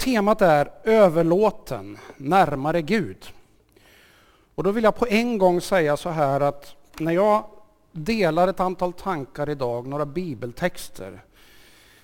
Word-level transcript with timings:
temat 0.00 0.42
är 0.42 0.70
överlåten, 0.84 1.98
närmare 2.16 2.82
Gud. 2.82 3.32
Och 4.54 4.64
då 4.64 4.70
vill 4.70 4.84
jag 4.84 4.96
på 4.96 5.06
en 5.06 5.38
gång 5.38 5.60
säga 5.60 5.96
så 5.96 6.08
här 6.08 6.40
att 6.40 6.74
när 6.98 7.12
jag 7.12 7.44
delar 7.92 8.48
ett 8.48 8.60
antal 8.60 8.92
tankar 8.92 9.50
idag, 9.50 9.86
några 9.86 10.06
bibeltexter, 10.06 11.22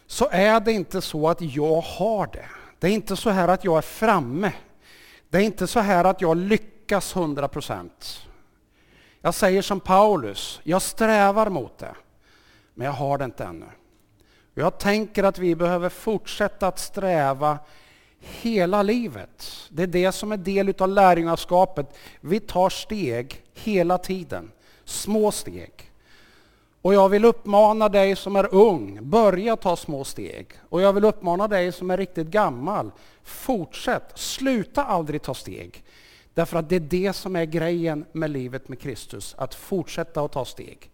så 0.06 0.28
är 0.30 0.60
det 0.60 0.72
inte 0.72 1.00
så 1.00 1.28
att 1.28 1.40
jag 1.40 1.80
har 1.80 2.26
det. 2.26 2.48
Det 2.78 2.86
är 2.86 2.92
inte 2.92 3.16
så 3.16 3.30
här 3.30 3.48
att 3.48 3.64
jag 3.64 3.78
är 3.78 3.82
framme. 3.82 4.52
Det 5.28 5.38
är 5.38 5.42
inte 5.42 5.66
så 5.66 5.80
här 5.80 6.04
att 6.04 6.20
jag 6.20 6.36
lyckas 6.36 7.16
100 7.16 7.48
procent. 7.48 8.26
Jag 9.20 9.34
säger 9.34 9.62
som 9.62 9.80
Paulus, 9.80 10.60
jag 10.62 10.82
strävar 10.82 11.50
mot 11.50 11.78
det, 11.78 11.94
men 12.74 12.84
jag 12.84 12.92
har 12.92 13.18
det 13.18 13.24
inte 13.24 13.44
ännu. 13.44 13.66
Jag 14.54 14.78
tänker 14.78 15.24
att 15.24 15.38
vi 15.38 15.54
behöver 15.54 15.88
fortsätta 15.88 16.66
att 16.66 16.78
sträva 16.78 17.58
hela 18.42 18.82
livet. 18.82 19.46
Det 19.68 19.82
är 19.82 19.86
det 19.86 20.12
som 20.12 20.32
är 20.32 20.36
del 20.36 20.74
av 20.78 20.88
lärjungaskapet. 20.88 21.86
Vi 22.20 22.40
tar 22.40 22.70
steg 22.70 23.42
hela 23.54 23.98
tiden, 23.98 24.50
små 24.84 25.32
steg. 25.32 25.70
Och 26.82 26.94
jag 26.94 27.08
vill 27.08 27.24
uppmana 27.24 27.88
dig 27.88 28.16
som 28.16 28.36
är 28.36 28.54
ung, 28.54 28.98
börja 29.02 29.56
ta 29.56 29.76
små 29.76 30.04
steg. 30.04 30.46
Och 30.68 30.80
jag 30.80 30.92
vill 30.92 31.04
uppmana 31.04 31.48
dig 31.48 31.72
som 31.72 31.90
är 31.90 31.96
riktigt 31.96 32.26
gammal, 32.26 32.90
fortsätt, 33.22 34.12
sluta 34.14 34.84
aldrig 34.84 35.22
ta 35.22 35.34
steg. 35.34 35.84
Därför 36.34 36.58
att 36.58 36.68
det 36.68 36.76
är 36.76 36.80
det 36.80 37.12
som 37.12 37.36
är 37.36 37.44
grejen 37.44 38.04
med 38.12 38.30
livet 38.30 38.68
med 38.68 38.80
Kristus, 38.80 39.34
att 39.38 39.54
fortsätta 39.54 40.20
att 40.20 40.32
ta 40.32 40.44
steg. 40.44 40.90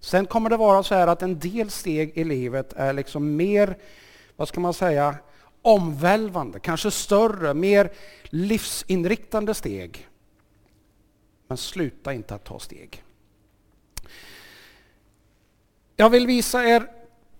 Sen 0.00 0.26
kommer 0.26 0.50
det 0.50 0.56
vara 0.56 0.82
så 0.82 0.94
här 0.94 1.06
att 1.06 1.22
en 1.22 1.38
del 1.38 1.70
steg 1.70 2.12
i 2.14 2.24
livet 2.24 2.72
är 2.72 2.92
liksom 2.92 3.36
mer, 3.36 3.76
vad 4.36 4.48
ska 4.48 4.60
man 4.60 4.74
säga, 4.74 5.14
omvälvande, 5.62 6.60
kanske 6.60 6.90
större, 6.90 7.54
mer 7.54 7.92
livsinriktande 8.24 9.54
steg. 9.54 10.08
Men 11.46 11.56
sluta 11.56 12.12
inte 12.12 12.34
att 12.34 12.44
ta 12.44 12.58
steg. 12.58 13.02
Jag 15.96 16.10
vill 16.10 16.26
visa 16.26 16.64
er 16.64 16.86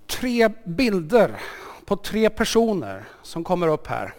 tre 0.06 0.48
bilder 0.64 1.40
på 1.84 1.96
tre 1.96 2.30
personer 2.30 3.04
som 3.22 3.44
kommer 3.44 3.68
upp 3.68 3.86
här. 3.86 4.14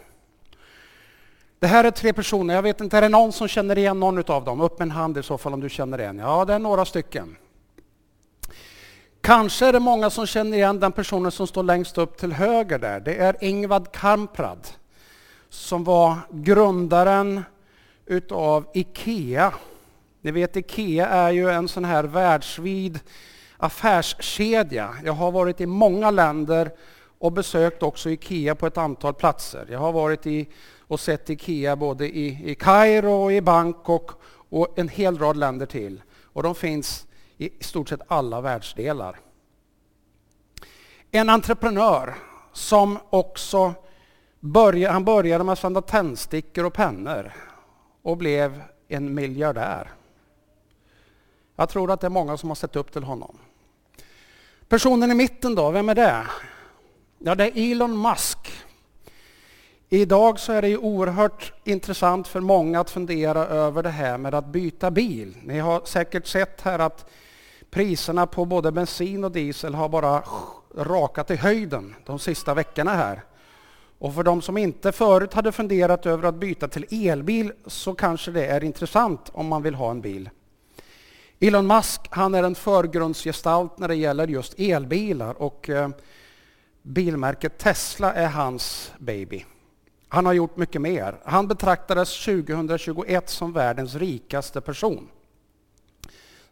Det 1.59 1.67
här 1.67 1.83
är 1.83 1.91
tre 1.91 2.13
personer, 2.13 2.53
jag 2.53 2.61
vet 2.61 2.81
inte, 2.81 2.97
är 2.97 3.01
det 3.01 3.09
någon 3.09 3.31
som 3.31 3.47
känner 3.47 3.77
igen 3.77 3.99
någon 3.99 4.31
av 4.31 4.43
dem? 4.43 4.61
Upp 4.61 4.79
med 4.79 4.85
en 4.85 4.91
hand 4.91 5.17
i 5.17 5.23
så 5.23 5.37
fall 5.37 5.53
om 5.53 5.59
du 5.59 5.69
känner 5.69 6.01
igen. 6.01 6.17
Ja, 6.17 6.45
det 6.45 6.53
är 6.53 6.59
några 6.59 6.85
stycken. 6.85 7.37
Kanske 9.21 9.65
är 9.65 9.73
det 9.73 9.79
många 9.79 10.09
som 10.09 10.25
känner 10.25 10.57
igen 10.57 10.79
den 10.79 10.91
personen 10.91 11.31
som 11.31 11.47
står 11.47 11.63
längst 11.63 11.97
upp 11.97 12.17
till 12.17 12.33
höger 12.33 12.79
där. 12.79 12.99
Det 12.99 13.15
är 13.15 13.35
Ingvad 13.43 13.91
Kamprad 13.91 14.67
som 15.49 15.83
var 15.83 16.17
grundaren 16.31 17.43
utav 18.05 18.65
IKEA. 18.73 19.53
Ni 20.21 20.31
vet 20.31 20.55
IKEA 20.55 21.07
är 21.07 21.31
ju 21.31 21.49
en 21.49 21.67
sån 21.67 21.85
här 21.85 22.03
världsvid 22.03 22.99
affärskedja. 23.57 24.95
Jag 25.03 25.13
har 25.13 25.31
varit 25.31 25.61
i 25.61 25.65
många 25.65 26.11
länder 26.11 26.71
och 27.19 27.31
besökt 27.31 27.83
också 27.83 28.09
IKEA 28.09 28.55
på 28.55 28.67
ett 28.67 28.77
antal 28.77 29.13
platser. 29.13 29.67
Jag 29.71 29.79
har 29.79 29.91
varit 29.91 30.27
i 30.27 30.47
och 30.79 30.99
sett 30.99 31.29
IKEA 31.29 31.75
både 31.75 32.17
i, 32.17 32.51
i 32.51 32.55
Kairo 32.55 33.11
och 33.11 33.33
i 33.33 33.41
Bangkok 33.41 34.11
och 34.49 34.79
en 34.79 34.89
hel 34.89 35.17
rad 35.17 35.37
länder 35.37 35.65
till. 35.65 36.01
Och 36.33 36.43
de 36.43 36.55
finns 36.55 37.05
i 37.41 37.63
stort 37.63 37.89
sett 37.89 38.01
alla 38.07 38.41
världsdelar. 38.41 39.19
En 41.11 41.29
entreprenör 41.29 42.15
som 42.53 42.99
också 43.09 43.73
började, 44.39 44.93
han 44.93 45.05
började 45.05 45.43
med 45.43 45.53
att 45.53 45.59
sända 45.59 45.81
tändstickor 45.81 46.65
och 46.65 46.73
pennor 46.73 47.31
och 48.01 48.17
blev 48.17 48.63
en 48.87 49.13
miljardär. 49.13 49.91
Jag 51.55 51.69
tror 51.69 51.91
att 51.91 52.01
det 52.01 52.07
är 52.07 52.11
många 52.11 52.37
som 52.37 52.49
har 52.49 52.55
sett 52.55 52.75
upp 52.75 52.91
till 52.91 53.03
honom. 53.03 53.37
Personen 54.67 55.11
i 55.11 55.15
mitten 55.15 55.55
då, 55.55 55.71
vem 55.71 55.89
är 55.89 55.95
det? 55.95 56.25
Ja, 57.17 57.35
det 57.35 57.43
är 57.43 57.71
Elon 57.71 58.01
Musk. 58.01 58.51
Idag 59.89 60.39
så 60.39 60.51
är 60.51 60.61
det 60.61 60.69
ju 60.69 60.77
oerhört 60.77 61.53
intressant 61.63 62.27
för 62.27 62.39
många 62.39 62.79
att 62.79 62.89
fundera 62.89 63.45
över 63.45 63.83
det 63.83 63.89
här 63.89 64.17
med 64.17 64.33
att 64.33 64.45
byta 64.45 64.91
bil. 64.91 65.37
Ni 65.43 65.59
har 65.59 65.81
säkert 65.85 66.27
sett 66.27 66.61
här 66.61 66.79
att 66.79 67.09
priserna 67.71 68.27
på 68.27 68.45
både 68.45 68.71
bensin 68.71 69.23
och 69.23 69.31
diesel 69.31 69.75
har 69.75 69.89
bara 69.89 70.23
rakat 70.75 71.31
i 71.31 71.35
höjden 71.35 71.95
de 72.05 72.19
sista 72.19 72.53
veckorna 72.53 72.91
här. 72.91 73.23
Och 73.99 74.15
för 74.15 74.23
de 74.23 74.41
som 74.41 74.57
inte 74.57 74.91
förut 74.91 75.33
hade 75.33 75.51
funderat 75.51 76.05
över 76.05 76.27
att 76.27 76.35
byta 76.35 76.67
till 76.67 77.09
elbil 77.09 77.53
så 77.65 77.93
kanske 77.93 78.31
det 78.31 78.45
är 78.45 78.63
intressant 78.63 79.29
om 79.33 79.47
man 79.47 79.63
vill 79.63 79.75
ha 79.75 79.91
en 79.91 80.01
bil. 80.01 80.29
Elon 81.39 81.67
Musk 81.67 82.01
han 82.09 82.35
är 82.35 82.43
en 82.43 82.55
förgrundsgestalt 82.55 83.79
när 83.79 83.87
det 83.87 83.95
gäller 83.95 84.27
just 84.27 84.59
elbilar 84.59 85.41
och 85.41 85.69
eh, 85.69 85.89
bilmärket 86.81 87.57
Tesla 87.57 88.13
är 88.13 88.27
hans 88.27 88.93
baby. 88.97 89.45
Han 90.07 90.25
har 90.25 90.33
gjort 90.33 90.57
mycket 90.57 90.81
mer. 90.81 91.15
Han 91.25 91.47
betraktades 91.47 92.25
2021 92.25 93.29
som 93.29 93.53
världens 93.53 93.95
rikaste 93.95 94.61
person. 94.61 95.07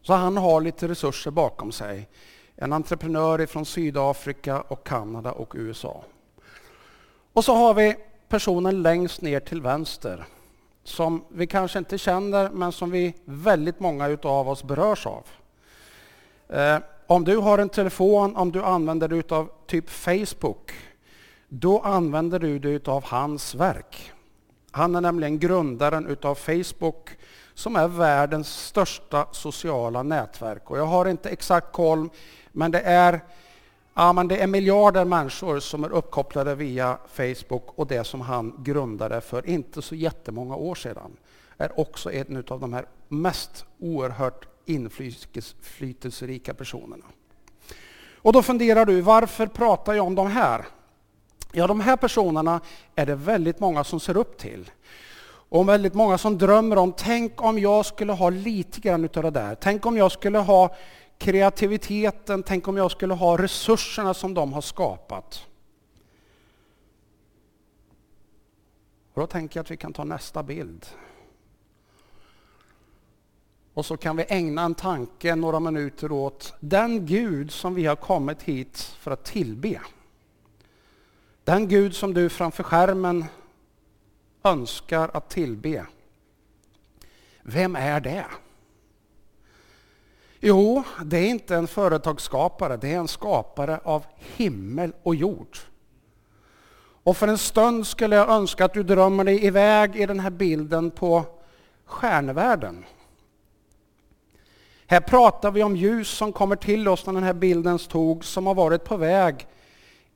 Så 0.01 0.13
han 0.13 0.37
har 0.37 0.61
lite 0.61 0.87
resurser 0.87 1.31
bakom 1.31 1.71
sig. 1.71 2.07
En 2.55 2.73
entreprenör 2.73 3.45
från 3.45 3.65
Sydafrika 3.65 4.61
och 4.61 4.87
Kanada 4.87 5.31
och 5.31 5.53
USA. 5.55 6.03
Och 7.33 7.45
så 7.45 7.55
har 7.55 7.73
vi 7.73 7.95
personen 8.27 8.81
längst 8.81 9.21
ner 9.21 9.39
till 9.39 9.61
vänster 9.61 10.25
som 10.83 11.23
vi 11.29 11.47
kanske 11.47 11.79
inte 11.79 11.97
känner 11.97 12.49
men 12.49 12.71
som 12.71 12.91
vi 12.91 13.13
väldigt 13.25 13.79
många 13.79 14.17
av 14.23 14.49
oss 14.49 14.63
berörs 14.63 15.05
av. 15.05 15.23
Eh, 16.49 16.77
om 17.07 17.23
du 17.23 17.37
har 17.37 17.57
en 17.57 17.69
telefon, 17.69 18.35
om 18.35 18.51
du 18.51 18.63
använder 18.63 19.07
dig 19.07 19.23
av 19.29 19.49
typ 19.67 19.89
Facebook, 19.89 20.71
då 21.47 21.79
använder 21.79 22.39
du 22.39 22.59
dig 22.59 22.79
av 22.85 23.03
hans 23.03 23.55
verk. 23.55 24.11
Han 24.71 24.95
är 24.95 25.01
nämligen 25.01 25.39
grundaren 25.39 26.07
utav 26.07 26.35
Facebook 26.35 27.09
som 27.59 27.75
är 27.75 27.87
världens 27.87 28.65
största 28.65 29.27
sociala 29.31 30.03
nätverk. 30.03 30.71
Och 30.71 30.77
jag 30.77 30.85
har 30.85 31.05
inte 31.05 31.29
exakt 31.29 31.71
koll, 31.71 32.09
men 32.51 32.71
det 32.71 32.79
är, 32.79 33.21
ja, 33.93 34.13
men 34.13 34.27
det 34.27 34.37
är 34.37 34.47
miljarder 34.47 35.05
människor 35.05 35.59
som 35.59 35.83
är 35.83 35.91
uppkopplade 35.91 36.55
via 36.55 36.97
Facebook 37.13 37.63
och 37.75 37.87
det 37.87 38.03
som 38.03 38.21
han 38.21 38.55
grundade 38.57 39.21
för 39.21 39.49
inte 39.49 39.81
så 39.81 39.95
jättemånga 39.95 40.55
år 40.55 40.75
sedan 40.75 41.17
är 41.57 41.79
också 41.79 42.11
en 42.11 42.43
av 42.47 42.59
de 42.59 42.73
här 42.73 42.85
mest 43.07 43.65
oerhört 43.79 44.47
inflytelserika 44.65 46.53
personerna. 46.53 47.05
Och 48.15 48.33
då 48.33 48.41
funderar 48.41 48.85
du, 48.85 49.01
varför 49.01 49.47
pratar 49.47 49.93
jag 49.93 50.05
om 50.05 50.15
de 50.15 50.27
här? 50.27 50.65
Ja, 51.51 51.67
de 51.67 51.79
här 51.79 51.97
personerna 51.97 52.61
är 52.95 53.05
det 53.05 53.15
väldigt 53.15 53.59
många 53.59 53.83
som 53.83 53.99
ser 53.99 54.17
upp 54.17 54.37
till. 54.37 54.71
Och 55.49 55.69
väldigt 55.69 55.93
många 55.93 56.17
som 56.17 56.37
drömmer 56.37 56.77
om, 56.77 56.93
tänk 56.97 57.41
om 57.41 57.59
jag 57.59 57.85
skulle 57.85 58.13
ha 58.13 58.29
lite 58.29 58.79
grann 58.79 59.05
utav 59.05 59.23
det 59.23 59.31
där. 59.31 59.55
Tänk 59.55 59.85
om 59.85 59.97
jag 59.97 60.11
skulle 60.11 60.37
ha 60.37 60.75
kreativiteten, 61.17 62.43
tänk 62.43 62.67
om 62.67 62.77
jag 62.77 62.91
skulle 62.91 63.13
ha 63.13 63.37
resurserna 63.37 64.13
som 64.13 64.33
de 64.33 64.53
har 64.53 64.61
skapat. 64.61 65.45
Och 69.13 69.21
då 69.21 69.27
tänker 69.27 69.57
jag 69.57 69.63
att 69.63 69.71
vi 69.71 69.77
kan 69.77 69.93
ta 69.93 70.03
nästa 70.03 70.43
bild. 70.43 70.85
Och 73.73 73.85
så 73.85 73.97
kan 73.97 74.17
vi 74.17 74.25
ägna 74.29 74.61
en 74.61 74.75
tanke, 74.75 75.35
några 75.35 75.59
minuter 75.59 76.11
åt 76.11 76.53
den 76.59 77.05
Gud 77.05 77.51
som 77.51 77.75
vi 77.75 77.85
har 77.85 77.95
kommit 77.95 78.41
hit 78.41 78.77
för 78.77 79.11
att 79.11 79.23
tillbe. 79.23 79.81
Den 81.43 81.67
Gud 81.67 81.95
som 81.95 82.13
du 82.13 82.29
framför 82.29 82.63
skärmen 82.63 83.25
önskar 84.43 85.11
att 85.13 85.29
tillbe. 85.29 85.85
Vem 87.41 87.75
är 87.75 87.99
det? 87.99 88.25
Jo, 90.39 90.83
det 91.03 91.17
är 91.17 91.29
inte 91.29 91.55
en 91.55 91.67
företagsskapare, 91.67 92.77
det 92.77 92.93
är 92.93 92.97
en 92.97 93.07
skapare 93.07 93.79
av 93.83 94.05
himmel 94.17 94.93
och 95.03 95.15
jord. 95.15 95.57
Och 97.03 97.17
för 97.17 97.27
en 97.27 97.37
stund 97.37 97.87
skulle 97.87 98.15
jag 98.15 98.29
önska 98.29 98.65
att 98.65 98.73
du 98.73 98.83
drömmer 98.83 99.23
dig 99.23 99.45
iväg 99.45 99.95
i 99.95 100.05
den 100.05 100.19
här 100.19 100.29
bilden 100.29 100.91
på 100.91 101.25
stjärnvärlden. 101.85 102.85
Här 104.87 105.01
pratar 105.01 105.51
vi 105.51 105.63
om 105.63 105.75
ljus 105.75 106.09
som 106.09 106.33
kommer 106.33 106.55
till 106.55 106.87
oss 106.87 107.05
när 107.05 107.13
den 107.13 107.23
här 107.23 107.33
bilden 107.33 107.77
tog, 107.77 108.25
som 108.25 108.47
har 108.47 108.55
varit 108.55 108.83
på 108.83 108.97
väg 108.97 109.47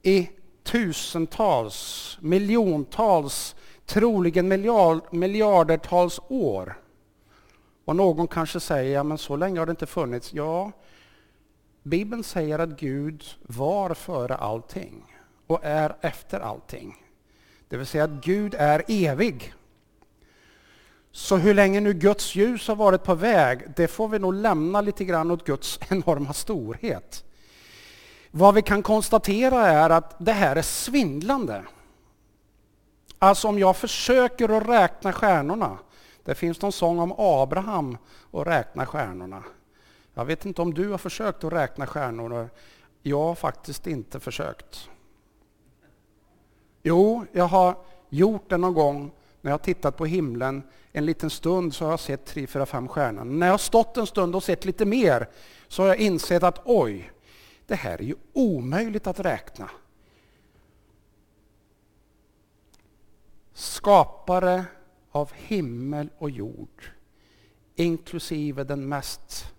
i 0.02 0.30
tusentals, 0.64 2.18
miljontals, 2.22 3.56
troligen 3.86 4.48
miljard, 4.48 5.02
miljardertals 5.12 6.20
år. 6.28 6.78
Och 7.86 7.96
någon 7.96 8.28
kanske 8.28 8.60
säger, 8.60 8.94
ja 8.94 9.04
men 9.04 9.18
så 9.18 9.36
länge 9.36 9.60
har 9.60 9.66
det 9.66 9.70
inte 9.70 9.86
funnits. 9.86 10.34
Ja, 10.34 10.72
Bibeln 11.84 12.24
säger 12.24 12.60
att 12.60 12.80
Gud 12.80 13.24
var 13.42 13.94
före 13.94 14.36
allting 14.36 15.18
och 15.48 15.60
är 15.64 15.96
efter 16.02 16.40
allting. 16.40 16.96
Det 17.68 17.78
vill 17.78 17.88
säga 17.88 18.04
att 18.04 18.24
Gud 18.24 18.56
är 18.58 18.84
evig. 18.88 19.54
Så 21.12 21.38
hur 21.38 21.54
länge 21.54 21.80
nu 21.80 21.94
Guds 21.94 22.36
ljus 22.36 22.68
har 22.68 22.76
varit 22.76 23.04
på 23.04 23.16
väg, 23.16 23.64
det 23.76 23.88
får 23.88 24.08
vi 24.08 24.20
nog 24.20 24.34
lämna 24.34 24.82
lite 24.82 25.06
grann 25.06 25.32
åt 25.32 25.46
Guds 25.46 25.80
enorma 25.90 26.34
storhet. 26.34 27.24
Vad 28.32 28.56
vi 28.56 28.62
kan 28.62 28.84
konstatera 28.84 29.68
är 29.68 29.90
att 29.90 30.16
det 30.18 30.32
här 30.32 30.56
är 30.56 30.62
svindlande. 30.62 31.64
Alltså 33.24 33.48
om 33.48 33.60
jag 33.60 33.78
försöker 33.78 34.58
att 34.58 34.68
räkna 34.68 35.14
stjärnorna, 35.14 35.78
det 36.24 36.36
finns 36.36 36.62
någon 36.62 36.72
sång 36.72 37.00
om 37.00 37.14
Abraham 37.18 37.98
och 38.32 38.46
räkna 38.46 38.86
stjärnorna. 38.86 39.44
Jag 40.14 40.26
vet 40.26 40.46
inte 40.46 40.62
om 40.62 40.74
du 40.74 40.90
har 40.90 40.98
försökt 40.98 41.44
att 41.44 41.54
räkna 41.54 41.88
stjärnor. 41.88 42.50
Jag 43.02 43.20
har 43.20 43.36
faktiskt 43.36 43.88
inte 43.88 44.20
försökt. 44.20 44.90
Jo, 46.82 47.26
jag 47.32 47.48
har 47.48 47.76
gjort 48.10 48.50
det 48.50 48.58
någon 48.58 48.74
gång 48.74 49.12
när 49.42 49.52
jag 49.52 49.58
har 49.58 49.64
tittat 49.64 49.98
på 49.98 50.06
himlen 50.06 50.64
en 50.92 51.06
liten 51.06 51.30
stund 51.30 51.74
så 51.74 51.86
har 51.86 51.92
jag 51.92 52.00
sett 52.00 52.26
tre, 52.26 52.48
fyra, 52.48 52.66
fem 52.66 52.88
stjärnor. 52.88 53.24
När 53.24 53.48
jag 53.48 53.54
har 53.54 53.58
stått 53.58 53.98
en 53.98 54.08
stund 54.08 54.36
och 54.36 54.44
sett 54.44 54.66
lite 54.66 54.86
mer 54.86 55.30
så 55.68 55.82
har 55.82 55.88
jag 55.88 55.98
insett 55.98 56.44
att 56.44 56.62
oj, 56.66 57.12
det 57.68 57.76
här 57.76 57.98
är 57.98 58.04
ju 58.04 58.16
omöjligt 58.34 59.08
att 59.08 59.20
räkna. 59.20 59.70
Skapare 63.54 64.66
av 65.12 65.32
himmel 65.34 66.10
och 66.18 66.30
jord, 66.30 66.84
inklusive 67.76 68.64
den 68.64 68.90
mest 68.90 69.54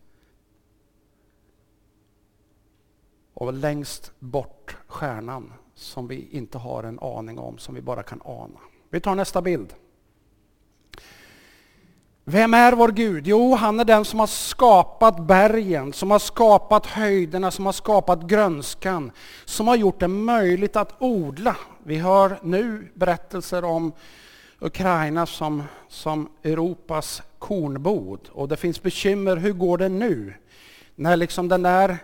och 3.35 3.53
längst 3.53 4.13
bort 4.19 4.77
stjärnan 4.87 5.53
som 5.75 6.09
vi 6.09 6.29
inte 6.31 6.59
har 6.59 6.83
en 6.83 6.99
aning 6.99 7.39
om, 7.39 7.59
som 7.59 7.75
vi 7.75 7.83
bara 7.83 8.03
kan 8.03 8.21
ana. 8.25 8.61
Vi 8.91 9.01
tar 9.01 9.15
nästa 9.15 9.43
bild. 9.43 9.75
Vem 12.27 12.55
är 12.55 12.73
vår 12.73 12.89
Gud? 12.89 13.27
Jo, 13.27 13.55
han 13.55 13.81
är 13.81 13.85
den 13.85 14.05
som 14.05 14.21
har 14.21 14.27
skapat 14.27 15.27
bergen, 15.27 15.93
som 15.93 16.11
har 16.11 16.19
skapat 16.19 16.87
höjderna, 16.87 17.51
som 17.51 17.67
har 17.67 17.73
skapat 17.73 18.23
grönskan, 18.23 19.13
som 19.45 19.69
har 19.69 19.77
gjort 19.77 20.01
det 20.01 20.09
möjligt 20.09 20.77
att 20.77 20.95
odla. 20.99 21.57
Vi 21.83 21.97
hör 21.97 22.39
nu 22.43 22.93
berättelser 22.95 23.65
om 23.65 23.93
Ukraina 24.59 25.27
som, 25.27 25.63
som 25.89 26.29
Europas 26.43 27.23
kornbod 27.39 28.21
och 28.33 28.49
det 28.49 28.57
finns 28.57 28.83
bekymmer. 28.83 29.37
Hur 29.37 29.53
går 29.53 29.79
det 29.79 29.89
nu? 29.89 30.35
När 30.95 31.17
liksom 31.17 31.49
den 31.49 31.63
där 31.63 31.99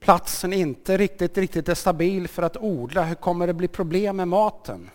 platsen 0.00 0.52
inte 0.52 0.96
riktigt, 0.96 1.38
riktigt 1.38 1.68
är 1.68 1.74
stabil 1.74 2.28
för 2.28 2.42
att 2.42 2.56
odla, 2.56 3.04
hur 3.04 3.14
kommer 3.14 3.46
det 3.46 3.54
bli 3.54 3.68
problem 3.68 4.16
med 4.16 4.28
maten? 4.28 4.90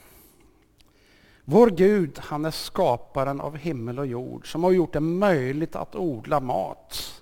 Vår 1.45 1.69
Gud, 1.69 2.19
han 2.19 2.45
är 2.45 2.51
skaparen 2.51 3.41
av 3.41 3.57
himmel 3.57 3.99
och 3.99 4.07
jord 4.07 4.51
som 4.51 4.63
har 4.63 4.71
gjort 4.71 4.93
det 4.93 4.99
möjligt 4.99 5.75
att 5.75 5.95
odla 5.95 6.39
mat 6.39 7.21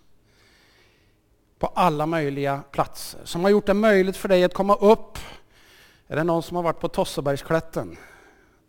på 1.60 1.68
alla 1.68 2.06
möjliga 2.06 2.64
platser. 2.72 3.22
Som 3.24 3.44
har 3.44 3.50
gjort 3.50 3.66
det 3.66 3.74
möjligt 3.74 4.18
för 4.18 4.30
dig 4.30 4.44
att 4.44 4.54
komma 4.54 4.76
upp. 4.76 5.18
Är 6.08 6.16
det 6.16 6.24
någon 6.24 6.44
som 6.44 6.56
har 6.56 6.64
varit 6.64 6.80
på 6.80 6.88
Tossebergsklätten? 6.88 7.98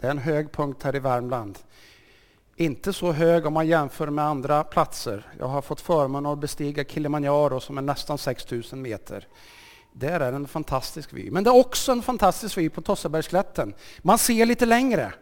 Det 0.01 0.07
är 0.07 0.11
en 0.11 0.19
hög 0.19 0.53
punkt 0.53 0.83
här 0.83 0.97
i 0.97 0.99
Värmland. 0.99 1.59
Inte 2.57 2.93
så 2.93 3.13
hög 3.13 3.47
om 3.47 3.53
man 3.53 3.67
jämför 3.67 4.11
med 4.11 4.25
andra 4.25 4.65
platser. 4.65 5.33
Jag 5.39 5.47
har 5.47 5.63
fått 5.63 5.81
förmånen 5.81 6.33
att 6.33 6.39
bestiga 6.39 6.85
Kilimanjaro 6.85 7.61
som 7.61 7.79
är 7.79 7.83
nästan 7.83 8.19
6000 8.19 8.83
meter. 8.83 9.29
Där 9.93 10.21
är 10.21 10.33
en 10.33 10.49
fantastisk 10.49 11.13
vy. 11.13 11.31
Men 11.31 11.45
det 11.45 11.51
är 11.51 11.59
också 11.59 11.93
en 11.93 12.03
fantastisk 12.03 12.59
vy 12.59 12.69
på 12.69 12.83
Tossebergsklätten. 12.83 13.75
Man 14.03 14.19
ser 14.19 14.47
lite 14.47 14.67
längre. 14.67 15.13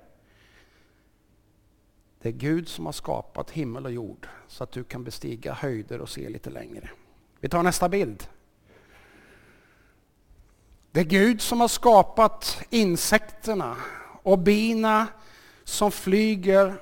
Det 2.22 2.28
är 2.28 2.32
Gud 2.32 2.68
som 2.68 2.86
har 2.86 2.92
skapat 2.92 3.50
himmel 3.50 3.84
och 3.84 3.92
jord 3.92 4.28
så 4.48 4.64
att 4.64 4.72
du 4.72 4.84
kan 4.84 5.04
bestiga 5.04 5.52
höjder 5.52 6.00
och 6.00 6.08
se 6.08 6.28
lite 6.28 6.50
längre. 6.50 6.90
Vi 7.40 7.48
tar 7.48 7.62
nästa 7.62 7.88
bild. 7.88 8.28
Det 10.90 11.00
är 11.00 11.04
Gud 11.04 11.40
som 11.40 11.60
har 11.60 11.68
skapat 11.68 12.62
insekterna 12.70 13.76
och 14.22 14.38
bina 14.38 15.06
som 15.64 15.90
flyger 15.90 16.74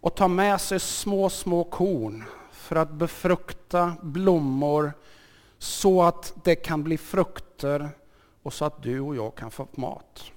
och 0.00 0.14
tar 0.14 0.28
med 0.28 0.60
sig 0.60 0.80
små, 0.80 1.30
små 1.30 1.64
korn 1.64 2.24
för 2.52 2.76
att 2.76 2.90
befrukta 2.90 3.94
blommor 4.02 4.92
så 5.58 6.02
att 6.02 6.34
det 6.44 6.54
kan 6.54 6.84
bli 6.84 6.98
frukter 6.98 7.90
och 8.42 8.52
så 8.52 8.64
att 8.64 8.82
du 8.82 9.00
och 9.00 9.16
jag 9.16 9.34
kan 9.34 9.50
få 9.50 9.68
mat. 9.72 10.32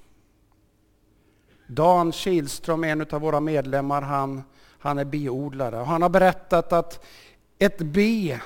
Dan 1.73 2.11
Kihlström, 2.11 2.83
en 2.83 3.01
av 3.01 3.21
våra 3.21 3.39
medlemmar, 3.39 4.01
han, 4.01 4.43
han 4.79 4.97
är 4.97 5.05
biodlare. 5.05 5.75
Han 5.75 6.01
har 6.01 6.09
berättat 6.09 6.73
att 6.73 7.05
ett 7.59 7.77
bi 7.77 8.39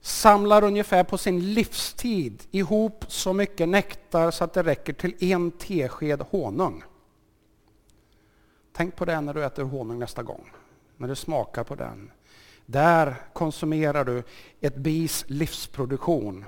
samlar 0.00 0.64
ungefär 0.64 1.04
på 1.04 1.18
sin 1.18 1.54
livstid 1.54 2.42
ihop 2.50 3.04
så 3.08 3.32
mycket 3.32 3.68
nektar 3.68 4.30
så 4.30 4.44
att 4.44 4.52
det 4.52 4.62
räcker 4.62 4.92
till 4.92 5.32
en 5.32 5.50
tesked 5.50 6.22
honung. 6.30 6.84
Tänk 8.72 8.96
på 8.96 9.04
det 9.04 9.20
när 9.20 9.34
du 9.34 9.44
äter 9.44 9.62
honung 9.62 9.98
nästa 9.98 10.22
gång, 10.22 10.52
när 10.96 11.08
du 11.08 11.14
smakar 11.14 11.64
på 11.64 11.74
den. 11.74 12.10
Där 12.66 13.16
konsumerar 13.32 14.04
du 14.04 14.22
ett 14.60 14.76
bis 14.76 15.24
livsproduktion. 15.28 16.44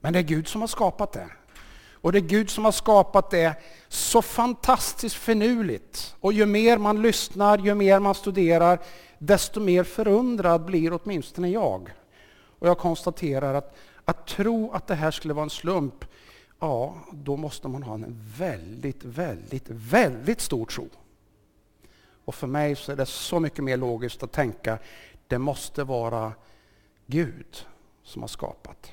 Men 0.00 0.12
det 0.12 0.18
är 0.18 0.22
Gud 0.22 0.48
som 0.48 0.60
har 0.60 0.68
skapat 0.68 1.12
det. 1.12 1.28
Och 2.00 2.12
det 2.12 2.18
är 2.18 2.20
Gud 2.20 2.50
som 2.50 2.64
har 2.64 2.72
skapat 2.72 3.30
det 3.30 3.54
så 3.88 4.22
fantastiskt 4.22 5.16
finurligt. 5.16 6.14
Och 6.20 6.32
ju 6.32 6.46
mer 6.46 6.78
man 6.78 7.02
lyssnar, 7.02 7.58
ju 7.58 7.74
mer 7.74 8.00
man 8.00 8.14
studerar, 8.14 8.78
desto 9.18 9.60
mer 9.60 9.84
förundrad 9.84 10.64
blir 10.64 11.00
åtminstone 11.02 11.48
jag. 11.48 11.92
Och 12.58 12.68
jag 12.68 12.78
konstaterar 12.78 13.54
att 13.54 13.76
att 14.08 14.26
tro 14.26 14.70
att 14.72 14.86
det 14.86 14.94
här 14.94 15.10
skulle 15.10 15.34
vara 15.34 15.42
en 15.42 15.50
slump, 15.50 16.04
ja, 16.58 16.94
då 17.12 17.36
måste 17.36 17.68
man 17.68 17.82
ha 17.82 17.94
en 17.94 18.22
väldigt, 18.38 19.04
väldigt, 19.04 19.68
väldigt 19.68 20.40
stor 20.40 20.66
tro. 20.66 20.88
Och 22.24 22.34
för 22.34 22.46
mig 22.46 22.76
så 22.76 22.92
är 22.92 22.96
det 22.96 23.06
så 23.06 23.40
mycket 23.40 23.64
mer 23.64 23.76
logiskt 23.76 24.22
att 24.22 24.32
tänka, 24.32 24.78
det 25.26 25.38
måste 25.38 25.84
vara 25.84 26.32
Gud 27.06 27.66
som 28.02 28.22
har 28.22 28.28
skapat. 28.28 28.92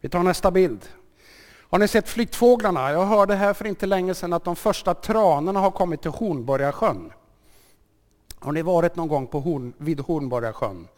Vi 0.00 0.08
tar 0.08 0.22
nästa 0.22 0.50
bild. 0.50 0.88
Har 1.76 1.80
ni 1.80 1.88
sett 1.88 2.08
flyttfåglarna? 2.08 2.92
Jag 2.92 3.06
hörde 3.06 3.34
här 3.34 3.54
för 3.54 3.66
inte 3.66 3.86
länge 3.86 4.14
sedan 4.14 4.32
att 4.32 4.44
de 4.44 4.56
första 4.56 4.94
tranorna 4.94 5.60
har 5.60 5.70
kommit 5.70 6.02
till 6.02 6.10
Hornborgasjön. 6.10 7.12
Har 8.38 8.52
ni 8.52 8.62
varit 8.62 8.96
någon 8.96 9.08
gång 9.08 9.26
på 9.26 9.40
Horn, 9.40 9.72
vid 9.78 10.00
Hornborgasjön? 10.00 10.88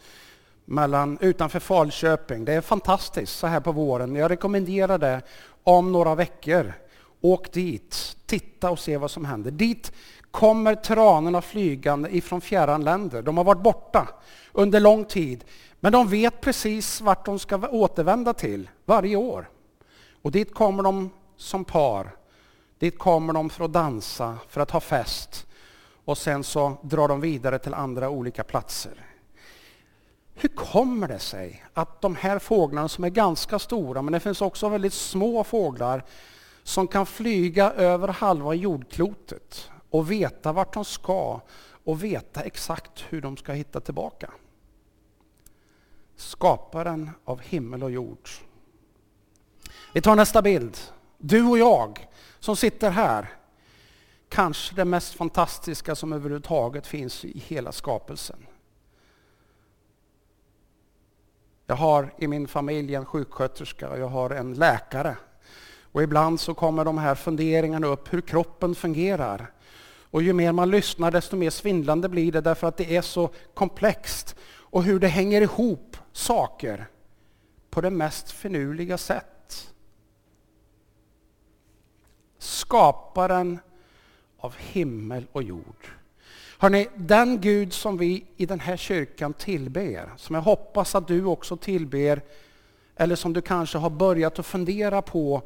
Mellan, 0.64 1.18
utanför 1.20 1.61
Falköping. 1.61 2.44
Det 2.44 2.52
är 2.52 2.61
fantastiskt 2.61 3.38
så 3.38 3.47
här 3.47 3.61
på 3.61 3.73
våren. 3.73 4.14
Jag 4.14 4.30
rekommenderar 4.30 4.99
det 4.99 5.23
om 5.64 5.92
några 5.92 6.14
veckor. 6.14 6.73
Åk 7.20 7.52
dit, 7.52 8.16
titta 8.26 8.70
och 8.70 8.78
se 8.78 8.97
vad 8.97 9.11
som 9.11 9.25
händer. 9.25 9.50
Dit 9.50 9.92
kommer 10.30 10.75
tranorna 10.75 11.42
flygande 11.42 12.16
ifrån 12.16 12.40
fjärran 12.40 12.85
länder. 12.85 13.23
De 13.23 13.37
har 13.37 13.44
varit 13.44 13.62
borta 13.62 14.08
under 14.52 14.80
lång 14.80 15.04
tid. 15.04 15.44
Men 15.80 15.92
de 15.92 16.08
vet 16.08 16.40
precis 16.40 17.00
vart 17.00 17.26
de 17.26 17.38
ska 17.38 17.68
återvända 17.68 18.32
till 18.32 18.70
varje 18.85 19.16
år. 19.16 19.49
Och 20.28 20.32
dit 20.32 20.54
kommer 20.54 20.82
de 20.82 21.11
som 21.37 21.64
par. 21.64 22.16
Dit 22.78 22.99
kommer 22.99 23.32
de 23.32 23.50
för 23.50 23.64
att 23.64 23.73
dansa, 23.73 24.38
för 24.49 24.61
att 24.61 24.70
ha 24.70 24.80
fest. 24.80 25.47
Och 26.04 26.18
sen 26.18 26.44
så 26.44 26.76
drar 26.82 27.08
de 27.08 27.20
vidare 27.20 27.58
till 27.58 27.75
andra 27.75 28.11
olika 28.11 28.44
platser. 28.44 29.06
Hur 30.35 30.49
kommer 30.49 31.08
det 31.08 31.18
sig 31.18 31.64
att 31.75 32.00
de 32.00 32.16
här 32.16 32.38
fåglarna 32.38 32.88
som 32.88 33.04
är 33.04 33.08
ganska 33.08 33.58
stora, 33.58 34.02
men 34.02 34.12
det 34.12 34.20
finns 34.20 34.40
också 34.40 34.68
väldigt 34.68 34.92
små 34.92 35.44
fåglar 35.44 36.04
som 36.62 36.87
kan 36.87 37.06
flyga 37.06 37.73
över 37.73 38.08
halva 38.08 38.54
jordklotet 38.54 39.70
och 39.90 40.11
veta 40.11 40.52
vart 40.52 40.75
de 40.75 40.85
ska 40.85 41.40
och 41.85 42.04
veta 42.04 42.40
exakt 42.40 43.04
hur 43.08 43.20
de 43.20 43.37
ska 43.37 43.52
hitta 43.52 43.80
tillbaka. 43.80 44.30
Skaparen 46.16 47.11
av 47.25 47.40
himmel 47.40 47.82
och 47.82 47.90
jord 47.90 48.28
vi 49.92 50.00
tar 50.00 50.16
nästa 50.16 50.42
bild. 50.42 50.78
Du 51.18 51.44
och 51.44 51.58
jag 51.58 52.08
som 52.38 52.56
sitter 52.56 52.90
här. 52.90 53.28
Kanske 54.28 54.75
det 54.75 54.85
mest 54.85 55.14
fantastiska 55.14 55.94
som 55.94 56.12
överhuvudtaget 56.12 56.87
finns 56.87 57.25
i 57.25 57.38
hela 57.47 57.73
skapelsen. 57.73 58.47
Jag 61.66 61.76
har 61.76 62.14
i 62.18 62.26
min 62.26 62.49
familj 62.49 62.94
en 62.94 63.04
sjuksköterska 63.04 63.90
och 63.90 63.99
jag 63.99 64.08
har 64.08 64.30
en 64.30 64.54
läkare. 64.54 65.16
Och 65.92 66.02
ibland 66.02 66.40
så 66.40 66.54
kommer 66.54 66.85
de 66.85 66.99
här 66.99 67.14
funderingarna 67.14 67.87
upp 67.87 68.12
hur 68.12 68.20
kroppen 68.20 68.75
fungerar. 68.75 69.52
Och 70.11 70.23
ju 70.23 70.32
mer 70.32 70.52
man 70.52 70.70
lyssnar 70.70 71.11
desto 71.11 71.37
mer 71.37 71.50
svindlande 71.50 72.08
blir 72.08 72.32
det 72.32 72.40
därför 72.40 72.66
att 72.66 72.76
det 72.76 72.97
är 72.97 73.02
så 73.02 73.30
komplext. 73.54 74.37
Och 74.49 74.82
hur 74.82 75.00
det 75.00 75.08
hänger 75.08 75.40
ihop 75.40 75.97
saker 76.12 76.87
på 77.70 77.80
det 77.80 77.90
mest 77.90 78.30
finurliga 78.30 78.99
sätt 78.99 79.38
skaparen 82.38 83.59
av 84.38 84.54
himmel 84.57 85.26
och 85.33 85.42
jord. 85.42 85.87
Hörrni, 86.59 86.88
den 86.97 87.40
Gud 87.40 87.73
som 87.73 87.99
vi 87.99 88.26
i 88.37 88.47
den 88.47 88.61
här 88.61 88.76
kyrkan 88.76 89.33
tillber, 89.33 90.11
som 90.16 90.35
jag 90.35 90.42
hoppas 90.42 90.95
att 90.95 91.09
du 91.09 91.25
också 91.25 91.57
tillber, 91.57 92.23
eller 92.97 93.16
som 93.16 93.33
du 93.33 93.40
kanske 93.40 93.78
har 93.78 93.90
börjat 93.90 94.38
att 94.38 94.47
fundera 94.47 95.02
på, 95.02 95.42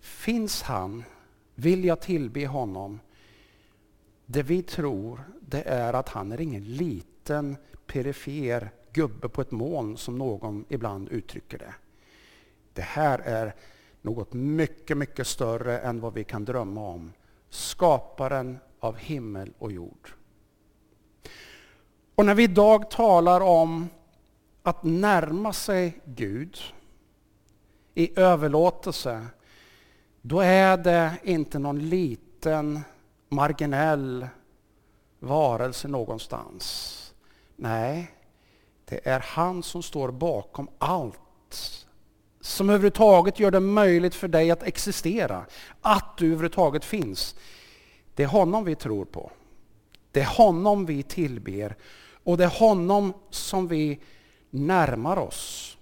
finns 0.00 0.62
han? 0.62 1.04
Vill 1.54 1.84
jag 1.84 2.00
tillbe 2.00 2.46
honom? 2.46 3.00
Det 4.26 4.42
vi 4.42 4.62
tror, 4.62 5.20
det 5.40 5.62
är 5.62 5.92
att 5.92 6.08
han 6.08 6.32
är 6.32 6.40
ingen 6.40 6.64
liten 6.64 7.56
perifer 7.86 8.70
gubbe 8.92 9.28
på 9.28 9.40
ett 9.40 9.50
moln 9.50 9.96
som 9.96 10.18
någon 10.18 10.64
ibland 10.68 11.08
uttrycker 11.08 11.58
det. 11.58 11.74
Det 12.72 12.82
här 12.82 13.18
är 13.18 13.54
något 14.02 14.32
mycket, 14.32 14.96
mycket 14.96 15.26
större 15.26 15.78
än 15.78 16.00
vad 16.00 16.14
vi 16.14 16.24
kan 16.24 16.44
drömma 16.44 16.80
om. 16.80 17.12
Skaparen 17.48 18.58
av 18.80 18.96
himmel 18.96 19.52
och 19.58 19.72
jord. 19.72 20.10
Och 22.14 22.26
när 22.26 22.34
vi 22.34 22.42
idag 22.42 22.90
talar 22.90 23.40
om 23.40 23.88
att 24.62 24.82
närma 24.82 25.52
sig 25.52 26.00
Gud 26.04 26.58
i 27.94 28.18
överlåtelse, 28.20 29.26
då 30.22 30.40
är 30.40 30.76
det 30.76 31.12
inte 31.22 31.58
någon 31.58 31.88
liten 31.88 32.80
marginell 33.28 34.28
varelse 35.18 35.88
någonstans. 35.88 36.96
Nej, 37.56 38.10
det 38.84 39.08
är 39.08 39.20
han 39.20 39.62
som 39.62 39.82
står 39.82 40.10
bakom 40.10 40.68
allt 40.78 41.86
som 42.40 42.70
överhuvudtaget 42.70 43.40
gör 43.40 43.50
det 43.50 43.60
möjligt 43.60 44.14
för 44.14 44.28
dig 44.28 44.50
att 44.50 44.62
existera, 44.62 45.46
att 45.80 46.16
du 46.16 46.26
överhuvudtaget 46.26 46.84
finns. 46.84 47.36
Det 48.14 48.22
är 48.22 48.26
honom 48.26 48.64
vi 48.64 48.74
tror 48.74 49.04
på. 49.04 49.30
Det 50.12 50.20
är 50.20 50.36
honom 50.36 50.86
vi 50.86 51.02
tillber 51.02 51.76
och 52.24 52.36
det 52.36 52.44
är 52.44 52.58
honom 52.58 53.12
som 53.30 53.68
vi 53.68 54.00
närmar 54.50 55.16
oss 55.16 55.76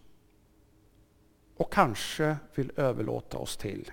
och 1.56 1.72
kanske 1.72 2.36
vill 2.54 2.72
överlåta 2.76 3.38
oss 3.38 3.56
till. 3.56 3.90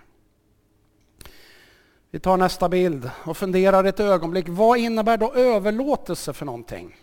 Vi 2.12 2.20
tar 2.20 2.38
nästa 2.38 2.70
bild 2.70 3.10
och 3.26 3.38
funderar 3.38 3.84
ett 3.84 4.00
ögonblick. 4.00 4.46
Vad 4.50 4.78
innebär 4.78 5.18
då 5.18 5.34
överlåtelse 5.34 6.34
för 6.34 6.46
någonting? 6.46 6.96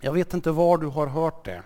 Jag 0.00 0.12
vet 0.12 0.34
inte 0.34 0.50
var 0.50 0.78
du 0.78 0.86
har 0.86 1.06
hört 1.06 1.44
det. 1.44 1.62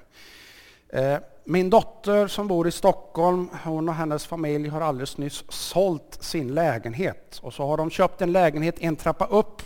Eh, 0.89 1.19
min 1.47 1.71
dotter 1.71 2.27
som 2.27 2.49
bor 2.49 2.69
i 2.69 2.71
Stockholm, 2.71 3.49
hon 3.65 3.89
och 3.89 3.95
hennes 3.95 4.27
familj 4.27 4.69
har 4.69 4.81
alldeles 4.81 5.19
nyss 5.19 5.45
sålt 5.49 6.19
sin 6.21 6.55
lägenhet. 6.55 7.39
Och 7.43 7.55
så 7.55 7.67
har 7.67 7.77
de 7.77 7.91
köpt 7.91 8.23
en 8.23 8.33
lägenhet 8.33 8.75
en 8.79 8.97
trappa 8.97 9.27
upp. 9.27 9.63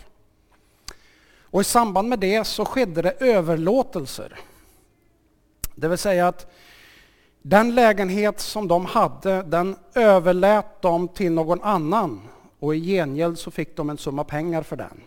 Och 1.43 1.61
i 1.61 1.65
samband 1.65 2.09
med 2.09 2.19
det 2.19 2.45
så 2.45 2.65
skedde 2.65 3.03
det 3.03 3.11
överlåtelser. 3.21 4.39
Det 5.75 5.89
vill 5.89 5.99
säga 5.99 6.29
att 6.29 6.53
den 7.43 7.75
lägenhet 7.75 8.41
som 8.41 8.69
de 8.69 8.87
hade, 8.87 9.43
den 9.43 9.77
överlät 9.95 10.83
de 10.83 11.09
till 11.09 11.33
någon 11.33 11.63
annan. 11.63 12.29
Och 12.59 12.77
i 12.77 12.81
gengäld 12.81 13.39
så 13.39 13.51
fick 13.51 13.77
de 13.77 13.91
en 13.91 13.99
summa 13.99 14.25
pengar 14.25 14.63
för 14.63 14.77
den. 14.77 15.01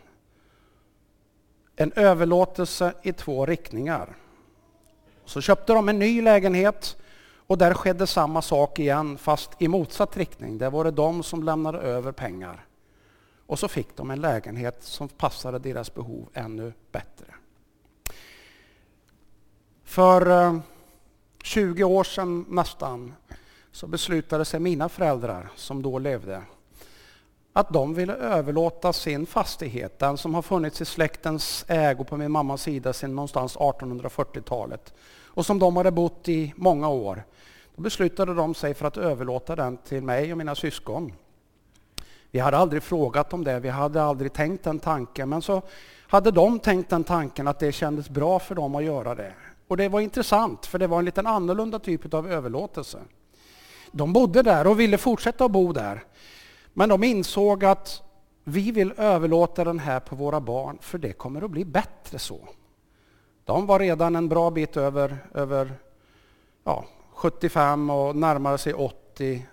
En 1.76 1.92
överlåtelse 1.96 2.94
i 3.02 3.14
två 3.14 3.46
riktningar. 3.46 4.16
Så 5.26 5.42
köpte 5.42 5.74
de 5.74 5.90
en 5.90 6.00
ny 6.00 6.22
lägenhet 6.22 6.98
och 7.52 7.58
där 7.58 7.74
skedde 7.74 8.08
samma 8.08 8.42
sak 8.42 8.80
igen 8.80 9.18
fast 9.18 9.52
i 9.60 9.68
motsatt 9.68 10.18
riktning. 10.18 10.58
Där 10.58 10.70
var 10.70 10.84
det 10.84 10.92
de 10.92 11.24
som 11.24 11.44
lämnade 11.44 11.78
över 11.78 12.12
pengar. 12.12 12.66
Och 13.46 13.60
så 13.60 13.68
fick 13.68 13.96
de 13.96 14.12
en 14.12 14.22
lägenhet 14.22 14.84
som 14.84 15.08
passade 15.08 15.60
deras 15.60 15.94
behov 15.94 16.30
ännu 16.34 16.74
bättre. 16.92 17.26
För 19.84 20.46
eh, 20.46 20.60
20 21.44 21.84
år 21.84 22.04
sedan 22.04 22.46
nästan 22.50 23.14
så 23.72 23.88
beslutade 23.88 24.46
sig 24.46 24.60
mina 24.60 24.90
föräldrar 24.90 25.50
som 25.56 25.82
då 25.82 26.00
levde 26.00 26.42
att 27.54 27.74
de 27.74 27.94
ville 27.94 28.14
överlåta 28.14 28.94
sin 28.94 29.26
fastighet, 29.26 30.00
den 30.00 30.18
som 30.18 30.36
har 30.36 30.42
funnits 30.42 30.82
i 30.82 30.86
släktens 30.86 31.66
ägo 31.68 32.04
på 32.04 32.18
min 32.18 32.32
mammas 32.32 32.62
sida 32.62 32.94
sedan 32.94 33.16
någonstans 33.16 33.58
1840-talet 33.58 34.94
och 35.26 35.46
som 35.46 35.60
de 35.60 35.78
hade 35.78 35.92
bott 35.92 36.30
i 36.30 36.54
många 36.56 36.90
år. 36.90 37.24
Då 37.76 37.82
beslutade 37.82 38.34
de 38.34 38.54
sig 38.54 38.74
för 38.74 38.88
att 38.88 38.98
överlåta 38.98 39.56
den 39.56 39.78
till 39.78 40.04
mig 40.04 40.32
och 40.32 40.38
mina 40.38 40.56
syskon. 40.56 41.14
Vi 42.32 42.40
hade 42.40 42.58
aldrig 42.58 42.84
frågat 42.84 43.34
om 43.34 43.44
det, 43.44 43.60
vi 43.60 43.70
hade 43.70 44.04
aldrig 44.04 44.34
tänkt 44.34 44.64
den 44.64 44.80
tanken, 44.80 45.30
men 45.30 45.42
så 45.42 45.62
hade 46.08 46.32
de 46.32 46.60
tänkt 46.60 46.90
den 46.90 47.04
tanken 47.04 47.48
att 47.48 47.60
det 47.60 47.72
kändes 47.72 48.10
bra 48.10 48.40
för 48.40 48.56
dem 48.56 48.76
att 48.76 48.84
göra 48.84 49.16
det. 49.16 49.34
Och 49.68 49.78
det 49.78 49.90
var 49.90 50.00
intressant, 50.00 50.66
för 50.66 50.80
det 50.80 50.88
var 50.88 51.00
en 51.00 51.06
liten 51.06 51.28
annorlunda 51.28 51.80
typ 51.80 52.14
av 52.14 52.32
överlåtelse. 52.32 53.00
De 53.92 54.14
bodde 54.14 54.44
där 54.44 54.68
och 54.68 54.80
ville 54.80 54.98
fortsätta 54.98 55.46
att 55.46 55.52
bo 55.52 55.74
där. 55.74 56.04
Men 56.74 56.90
de 56.90 57.04
insåg 57.04 57.66
att 57.66 58.02
vi 58.44 58.72
vill 58.72 58.94
överlåta 58.98 59.64
den 59.64 59.80
här 59.80 60.00
på 60.00 60.16
våra 60.16 60.40
barn 60.40 60.78
för 60.82 60.98
det 60.98 61.14
kommer 61.14 61.42
att 61.42 61.52
bli 61.52 61.66
bättre 61.66 62.20
så. 62.20 62.48
De 63.46 63.66
var 63.66 63.80
redan 63.80 64.16
en 64.16 64.30
bra 64.30 64.52
bit 64.52 64.78
över, 64.78 65.18
över 65.34 65.74
ja, 66.64 66.86
75 67.14 67.90
och 67.90 68.16
närmade 68.16 68.58
sig 68.58 68.74
80 68.74 69.48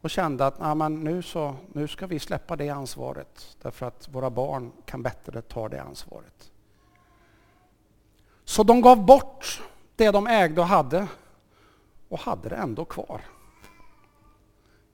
och 0.00 0.10
kände 0.10 0.46
att 0.46 0.54
ah, 0.58 0.74
men 0.74 1.04
nu, 1.04 1.22
så, 1.22 1.54
nu 1.72 1.88
ska 1.88 2.06
vi 2.06 2.18
släppa 2.18 2.56
det 2.56 2.68
ansvaret 2.68 3.56
därför 3.62 3.86
att 3.86 4.08
våra 4.08 4.30
barn 4.30 4.72
kan 4.84 5.02
bättre 5.02 5.42
ta 5.42 5.68
det 5.68 5.82
ansvaret. 5.82 6.50
Så 8.44 8.62
de 8.62 8.80
gav 8.80 9.04
bort 9.06 9.62
det 9.96 10.10
de 10.10 10.26
ägde 10.26 10.60
och 10.60 10.66
hade 10.66 11.06
och 12.08 12.18
hade 12.18 12.48
det 12.48 12.56
ändå 12.56 12.84
kvar. 12.84 13.20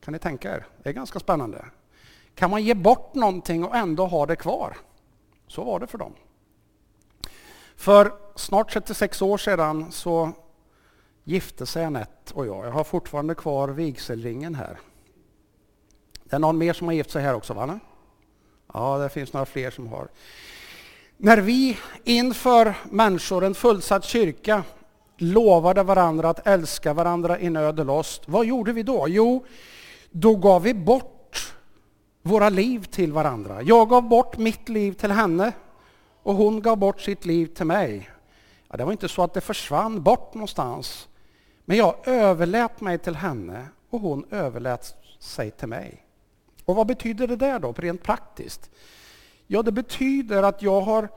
Kan 0.04 0.12
ni 0.12 0.18
tänka 0.18 0.54
er? 0.54 0.66
Det 0.82 0.88
är 0.88 0.92
ganska 0.92 1.20
spännande. 1.20 1.64
Kan 2.34 2.50
man 2.50 2.62
ge 2.62 2.75
bort 2.75 3.14
någonting 3.14 3.64
och 3.64 3.76
ändå 3.76 4.06
ha 4.06 4.26
det 4.26 4.37
kvar? 4.37 4.76
Så 5.46 5.64
var 5.64 5.80
det 5.80 5.87
för 5.87 5.99
dem. 5.99 6.12
För 7.76 8.12
snart 8.37 8.73
36 8.73 9.23
år 9.23 9.38
sedan 9.38 9.92
så 9.92 10.32
gifte 11.25 11.66
sig 11.66 11.84
Anette 11.84 12.34
och 12.34 12.46
jag. 12.46 12.66
Jag 12.66 12.70
har 12.70 12.84
fortfarande 12.84 13.34
kvar 13.34 13.68
vigselringen 13.68 14.54
här. 14.54 14.78
Det 16.25 16.37
är 16.37 16.40
någon 16.40 16.58
mer 16.58 16.73
som 16.73 16.87
har 16.87 16.94
gift 16.94 17.11
sig 17.11 17.23
här 17.23 17.34
också, 17.34 17.54
va? 17.54 17.80
Ja, 18.73 18.99
det 18.99 19.08
finns 19.08 19.32
några 19.32 19.46
fler 19.46 19.70
som 19.70 19.87
har. 19.87 20.08
När 21.16 21.38
vi 21.38 21.78
inför 22.04 22.75
människor, 22.90 23.44
en 23.44 23.54
fullsatt 23.54 24.04
kyrka, 24.04 24.62
lovade 25.16 25.82
varandra 25.82 26.28
att 26.30 26.46
älska 26.46 26.92
varandra 26.92 27.40
i 27.40 27.50
nöd 27.50 27.80
och 27.80 27.87
lust, 27.87 28.23
vad 28.26 28.46
gjorde 28.46 28.73
vi 28.73 28.82
då? 28.82 29.06
Jo, 29.08 29.44
då 30.16 30.37
gav 30.37 30.62
vi 30.62 30.75
bort 30.75 31.54
våra 32.23 32.49
liv 32.49 32.85
till 32.85 33.12
varandra. 33.12 33.62
Jag 33.62 33.88
gav 33.88 34.09
bort 34.09 34.38
mitt 34.38 34.68
liv 34.68 34.92
till 34.92 35.11
henne 35.11 35.52
och 36.23 36.35
hon 36.35 36.62
gav 36.62 36.76
bort 36.76 37.00
sitt 37.00 37.25
liv 37.25 37.47
till 37.47 37.66
mig. 37.66 38.11
Ja, 38.68 38.76
det 38.76 38.85
var 38.85 38.92
inte 38.92 39.09
så 39.09 39.23
att 39.23 39.35
det 39.35 39.40
försvann 39.40 40.02
bort 40.02 40.35
någonstans. 40.35 41.09
Men 41.64 41.76
jag 41.76 42.09
överlät 42.09 42.80
mig 42.80 42.99
till 42.99 43.16
henne 43.16 43.66
och 43.90 44.00
hon 44.00 44.25
överlät 44.30 44.94
sig 45.18 45.50
till 45.50 45.68
mig. 45.68 46.06
Och 46.64 46.76
vad 46.76 46.87
betyder 46.87 47.26
det 47.26 47.37
där 47.37 47.59
då, 47.59 47.73
rent 47.73 48.02
praktiskt? 48.02 48.71
Ja, 49.47 49.62
det 49.62 49.73
betyder 49.73 50.42
att 50.42 50.62
jag 50.62 50.80
har 50.80 51.09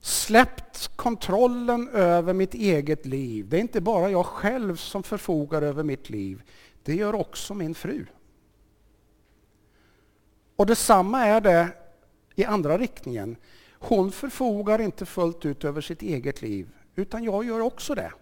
släppt 0.00 0.96
kontrollen 0.96 1.88
över 1.88 2.32
mitt 2.32 2.54
eget 2.54 3.06
liv. 3.06 3.48
Det 3.48 3.56
är 3.56 3.60
inte 3.60 3.80
bara 3.80 4.10
jag 4.10 4.26
själv 4.26 4.76
som 4.76 5.02
förfogar 5.02 5.62
över 5.62 5.82
mitt 5.82 6.10
liv. 6.10 6.42
Det 6.82 6.94
gör 6.94 7.14
också 7.14 7.54
min 7.54 7.74
fru. 7.74 8.06
Och 10.60 10.66
detsamma 10.66 11.26
är 11.26 11.40
det 11.40 11.68
i 12.34 12.44
andra 12.44 12.78
riktningen. 12.78 13.36
Hon 13.72 14.12
förfogar 14.12 14.80
inte 14.80 15.06
fullt 15.06 15.46
ut 15.46 15.64
över 15.64 15.80
sitt 15.80 16.02
eget 16.02 16.42
liv, 16.42 16.68
utan 16.94 17.24
jag 17.24 17.44
gör 17.44 17.60
också 17.60 17.94
det. 17.94 18.12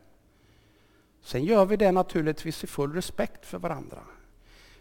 Sen 1.22 1.44
gör 1.44 1.66
vi 1.66 1.76
det 1.76 1.92
naturligtvis 1.92 2.64
i 2.64 2.66
full 2.66 2.92
respekt 2.92 3.46
för 3.46 3.58
varandra. 3.58 3.98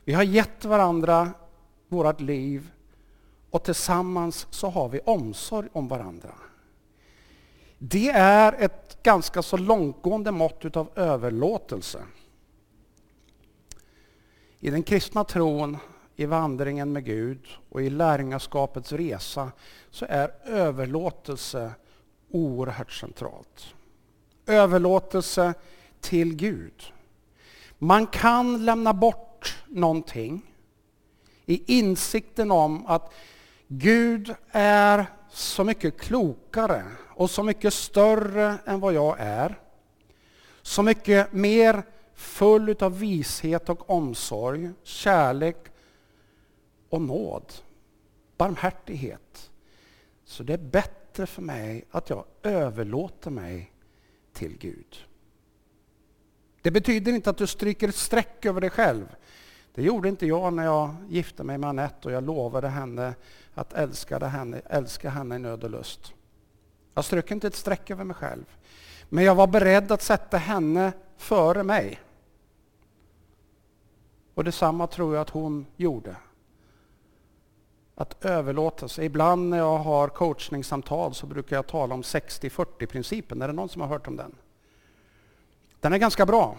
Vi 0.03 0.13
har 0.13 0.23
gett 0.23 0.65
varandra 0.65 1.31
vårt 1.87 2.21
liv 2.21 2.71
och 3.49 3.63
tillsammans 3.63 4.47
så 4.49 4.69
har 4.69 4.89
vi 4.89 4.99
omsorg 4.99 5.69
om 5.71 5.87
varandra. 5.87 6.33
Det 7.77 8.09
är 8.09 8.53
ett 8.53 9.03
ganska 9.03 9.41
så 9.41 9.57
långtgående 9.57 10.31
mått 10.31 10.77
av 10.77 10.89
överlåtelse. 10.95 12.03
I 14.59 14.69
den 14.69 14.83
kristna 14.83 15.23
tron 15.23 15.77
i 16.19 16.25
vandringen 16.25 16.93
med 16.93 17.05
Gud 17.05 17.47
och 17.69 17.81
i 17.81 17.89
lärjungaskapets 17.89 18.91
resa 18.91 19.51
så 19.89 20.05
är 20.09 20.31
överlåtelse 20.45 21.71
oerhört 22.31 22.91
centralt. 22.91 23.73
Överlåtelse 24.45 25.53
till 26.01 26.35
Gud. 26.35 26.93
Man 27.77 28.07
kan 28.07 28.65
lämna 28.65 28.93
bort 28.93 29.63
någonting 29.67 30.41
I 31.45 31.77
insikten 31.77 32.51
om 32.51 32.85
att 32.87 33.13
Gud 33.67 34.35
är 34.51 35.05
så 35.31 35.63
mycket 35.63 35.99
klokare 35.99 36.83
och 37.09 37.29
så 37.29 37.43
mycket 37.43 37.73
större 37.73 38.57
än 38.65 38.79
vad 38.79 38.93
jag 38.93 39.15
är. 39.19 39.59
Så 40.61 40.83
mycket 40.83 41.33
mer 41.33 41.83
full 42.15 42.75
av 42.79 42.99
vishet 42.99 43.69
och 43.69 43.89
omsorg, 43.89 44.69
kärlek 44.83 45.57
och 46.89 47.01
nåd, 47.01 47.53
barmhärtighet. 48.37 49.51
Så 50.23 50.43
det 50.43 50.53
är 50.53 50.57
bättre 50.57 51.25
för 51.25 51.41
mig 51.41 51.85
att 51.91 52.09
jag 52.09 52.25
överlåter 52.43 53.31
mig 53.31 53.73
till 54.33 54.57
Gud. 54.57 55.05
Det 56.61 56.71
betyder 56.71 57.13
inte 57.13 57.29
att 57.29 57.37
du 57.37 57.47
stryker 57.47 57.87
ett 57.87 57.95
streck 57.95 58.45
över 58.45 58.61
dig 58.61 58.69
själv. 58.69 59.15
Det 59.73 59.83
gjorde 59.83 60.09
inte 60.09 60.25
jag 60.25 60.53
när 60.53 60.65
jag 60.65 60.95
gifte 61.09 61.43
mig 61.43 61.57
med 61.57 61.69
Anette 61.69 62.07
och 62.07 62.11
jag 62.11 62.23
lovade 62.23 62.67
henne 62.67 63.15
att 63.53 63.73
älska 63.73 64.19
henne, 64.19 64.61
älska 64.69 65.09
henne 65.09 65.35
i 65.35 65.39
nöd 65.39 65.63
och 65.63 65.69
lust. 65.69 66.13
Jag 66.93 67.05
strök 67.05 67.31
inte 67.31 67.47
ett 67.47 67.55
streck 67.55 67.89
över 67.89 68.03
mig 68.03 68.15
själv. 68.15 68.45
Men 69.09 69.23
jag 69.23 69.35
var 69.35 69.47
beredd 69.47 69.91
att 69.91 70.01
sätta 70.01 70.37
henne 70.37 70.93
före 71.17 71.63
mig. 71.63 71.99
Och 74.33 74.43
detsamma 74.43 74.87
tror 74.87 75.15
jag 75.15 75.21
att 75.21 75.29
hon 75.29 75.65
gjorde. 75.75 76.15
Att 77.99 78.25
överlåta 78.25 78.87
sig. 78.87 79.05
Ibland 79.05 79.49
när 79.49 79.57
jag 79.57 79.77
har 79.77 80.07
coachningssamtal 80.07 81.13
så 81.13 81.25
brukar 81.25 81.55
jag 81.55 81.67
tala 81.67 81.95
om 81.95 82.01
60-40-principen. 82.01 83.41
Är 83.41 83.47
det 83.47 83.53
någon 83.53 83.69
som 83.69 83.81
har 83.81 83.89
hört 83.89 84.07
om 84.07 84.15
den? 84.15 84.35
Den 85.79 85.93
är 85.93 85.97
ganska 85.97 86.25
bra. 86.25 86.57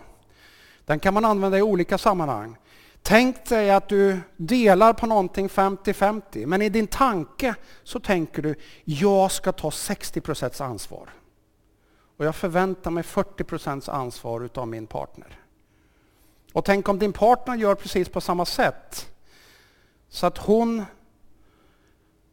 Den 0.85 0.99
kan 0.99 1.15
man 1.15 1.25
använda 1.25 1.59
i 1.59 1.63
olika 1.63 1.99
sammanhang. 1.99 2.57
Tänk 3.03 3.45
dig 3.49 3.71
att 3.71 3.89
du 3.89 4.21
delar 4.37 4.93
på 4.93 5.07
någonting 5.07 5.49
50-50, 5.49 6.47
men 6.47 6.63
i 6.63 6.69
din 6.69 6.87
tanke 6.87 7.55
så 7.83 8.01
tänker 8.01 8.43
du, 8.43 8.55
jag 8.85 9.33
ska 9.33 9.53
ta 9.53 9.71
60 9.71 10.63
ansvar. 10.63 11.11
Och 12.17 12.25
jag 12.25 12.35
förväntar 12.35 12.91
mig 12.91 13.03
40 13.03 13.91
ansvar 13.91 14.41
utav 14.41 14.69
min 14.69 14.87
partner. 14.87 15.41
Och 16.53 16.65
tänk 16.65 16.89
om 16.89 16.99
din 16.99 17.13
partner 17.13 17.55
gör 17.55 17.75
precis 17.75 18.09
på 18.09 18.21
samma 18.21 18.45
sätt. 18.45 19.13
Så 20.09 20.27
att 20.27 20.39
hon 20.39 20.85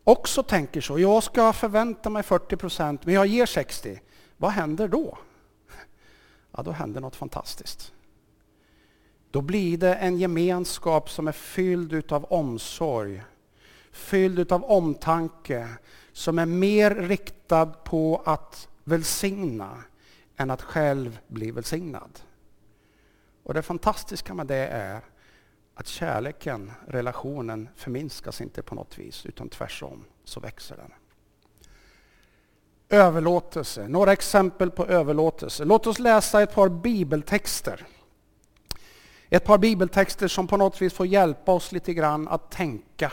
också 0.05 0.43
tänker 0.43 0.81
så, 0.81 0.99
jag 0.99 1.23
ska 1.23 1.53
förvänta 1.53 2.09
mig 2.09 2.23
40 2.23 2.55
procent, 2.55 3.05
men 3.05 3.13
jag 3.13 3.27
ger 3.27 3.45
60. 3.45 4.01
Vad 4.37 4.51
händer 4.51 4.87
då? 4.87 5.17
Ja, 6.51 6.63
då 6.63 6.71
händer 6.71 7.01
något 7.01 7.15
fantastiskt. 7.15 7.93
Då 9.31 9.41
blir 9.41 9.77
det 9.77 9.95
en 9.95 10.17
gemenskap 10.17 11.09
som 11.09 11.27
är 11.27 11.31
fylld 11.31 11.93
utav 11.93 12.25
omsorg, 12.25 13.23
fylld 13.91 14.39
utav 14.39 14.63
omtanke, 14.63 15.69
som 16.13 16.39
är 16.39 16.45
mer 16.45 16.95
riktad 16.95 17.65
på 17.65 18.21
att 18.25 18.67
välsigna 18.83 19.83
än 20.37 20.51
att 20.51 20.61
själv 20.61 21.19
bli 21.27 21.51
välsignad. 21.51 22.19
Och 23.43 23.53
det 23.53 23.61
fantastiska 23.61 24.33
med 24.33 24.47
det 24.47 24.67
är 24.67 25.01
att 25.75 25.87
kärleken, 25.87 26.71
relationen, 26.87 27.69
förminskas 27.75 28.41
inte 28.41 28.61
på 28.61 28.75
något 28.75 28.97
vis, 28.97 29.25
utan 29.25 29.49
tvärtom 29.49 30.05
så 30.23 30.39
växer 30.39 30.77
den. 30.77 30.93
Överlåtelse, 32.89 33.87
några 33.87 34.13
exempel 34.13 34.71
på 34.71 34.85
överlåtelse. 34.85 35.65
Låt 35.65 35.87
oss 35.87 35.99
läsa 35.99 36.41
ett 36.41 36.53
par 36.53 36.69
bibeltexter. 36.69 37.85
Ett 39.29 39.43
par 39.43 39.57
bibeltexter 39.57 40.27
som 40.27 40.47
på 40.47 40.57
något 40.57 40.81
vis 40.81 40.93
får 40.93 41.05
hjälpa 41.05 41.51
oss 41.51 41.71
lite 41.71 41.93
grann 41.93 42.27
att 42.27 42.51
tänka. 42.51 43.11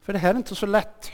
För 0.00 0.12
det 0.12 0.18
här 0.18 0.34
är 0.34 0.38
inte 0.38 0.54
så 0.54 0.66
lätt. 0.66 1.10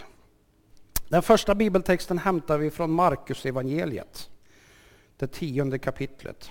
Den 1.08 1.22
första 1.22 1.54
bibeltexten 1.54 2.18
hämtar 2.18 2.58
vi 2.58 2.70
från 2.70 2.90
Markus 2.90 3.46
evangeliet, 3.46 4.30
det 5.16 5.26
tionde 5.26 5.78
kapitlet. 5.78 6.50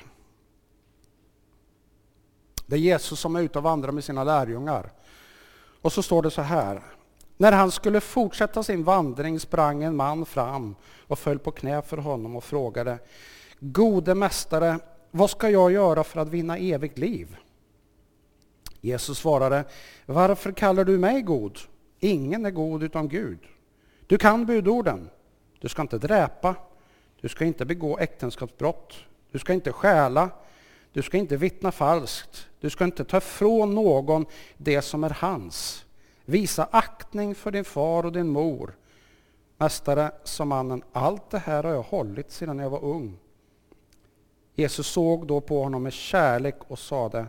Det 2.68 2.76
är 2.76 2.80
Jesus 2.80 3.20
som 3.20 3.36
är 3.36 3.42
ute 3.42 3.58
och 3.60 3.64
vandrar 3.64 3.92
med 3.92 4.04
sina 4.04 4.24
lärjungar. 4.24 4.92
Och 5.82 5.94
så 5.94 6.04
står 6.04 6.22
det 6.22 6.32
så 6.32 6.42
här. 6.42 6.82
När 7.38 7.52
han 7.52 7.72
skulle 7.72 8.02
fortsätta 8.02 8.64
sin 8.64 8.84
vandring 8.84 9.40
sprang 9.40 9.84
en 9.84 9.96
man 9.96 10.26
fram 10.26 10.76
och 11.08 11.20
föll 11.20 11.40
på 11.40 11.52
knä 11.52 11.82
för 11.82 11.98
honom 11.98 12.36
och 12.36 12.44
frågade 12.44 13.00
Gode 13.60 14.16
mästare, 14.16 14.80
vad 15.12 15.30
ska 15.30 15.50
jag 15.50 15.72
göra 15.72 16.04
för 16.04 16.20
att 16.20 16.30
vinna 16.30 16.58
evigt 16.58 16.98
liv? 16.98 17.38
Jesus 18.82 19.18
svarade, 19.18 19.66
varför 20.06 20.52
kallar 20.52 20.84
du 20.84 20.98
mig 20.98 21.22
god? 21.22 21.60
Ingen 22.00 22.46
är 22.46 22.52
god 22.52 22.84
utan 22.84 23.08
Gud. 23.08 23.40
Du 24.08 24.18
kan 24.18 24.46
budorden. 24.46 25.10
Du 25.60 25.70
ska 25.70 25.82
inte 25.82 25.98
dräpa. 25.98 26.56
Du 27.22 27.30
ska 27.30 27.46
inte 27.46 27.66
begå 27.66 27.98
äktenskapsbrott. 27.98 28.94
Du 29.32 29.40
ska 29.40 29.54
inte 29.54 29.72
stjäla. 29.72 30.30
Du 30.92 31.02
ska 31.02 31.18
inte 31.18 31.38
vittna 31.38 31.72
falskt. 31.72 32.48
Du 32.60 32.70
ska 32.70 32.84
inte 32.84 33.06
ta 33.06 33.18
ifrån 33.18 33.76
någon 33.76 34.26
det 34.58 34.82
som 34.82 35.04
är 35.04 35.10
hans. 35.10 35.86
Visa 36.26 36.68
aktning 36.72 37.36
för 37.36 37.52
din 37.52 37.66
far 37.66 38.06
och 38.06 38.12
din 38.12 38.28
mor. 38.28 38.76
Mästare, 39.58 40.12
sa 40.24 40.46
mannen, 40.46 40.84
allt 40.92 41.30
det 41.30 41.40
här 41.40 41.64
har 41.64 41.72
jag 41.72 41.82
hållit 41.82 42.32
sedan 42.32 42.60
jag 42.60 42.70
var 42.70 42.84
ung. 42.84 43.18
Jesus 44.56 44.88
såg 44.88 45.28
då 45.28 45.42
på 45.42 45.64
honom 45.64 45.84
med 45.84 45.94
kärlek 45.94 46.56
och 46.68 46.80
sade, 46.80 47.26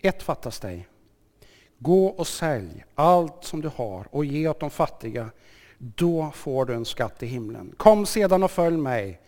ett 0.00 0.22
fattas 0.22 0.60
dig. 0.60 0.88
Gå 1.78 2.06
och 2.06 2.26
sälj 2.26 2.84
allt 2.94 3.44
som 3.44 3.60
du 3.60 3.70
har 3.76 4.06
och 4.10 4.24
ge 4.24 4.48
åt 4.48 4.60
de 4.60 4.70
fattiga. 4.70 5.30
Då 5.78 6.30
får 6.34 6.64
du 6.64 6.74
en 6.74 6.84
skatt 6.84 7.22
i 7.22 7.26
himlen. 7.26 7.74
Kom 7.76 8.06
sedan 8.06 8.42
och 8.42 8.50
följ 8.50 8.76
mig. 8.76 9.20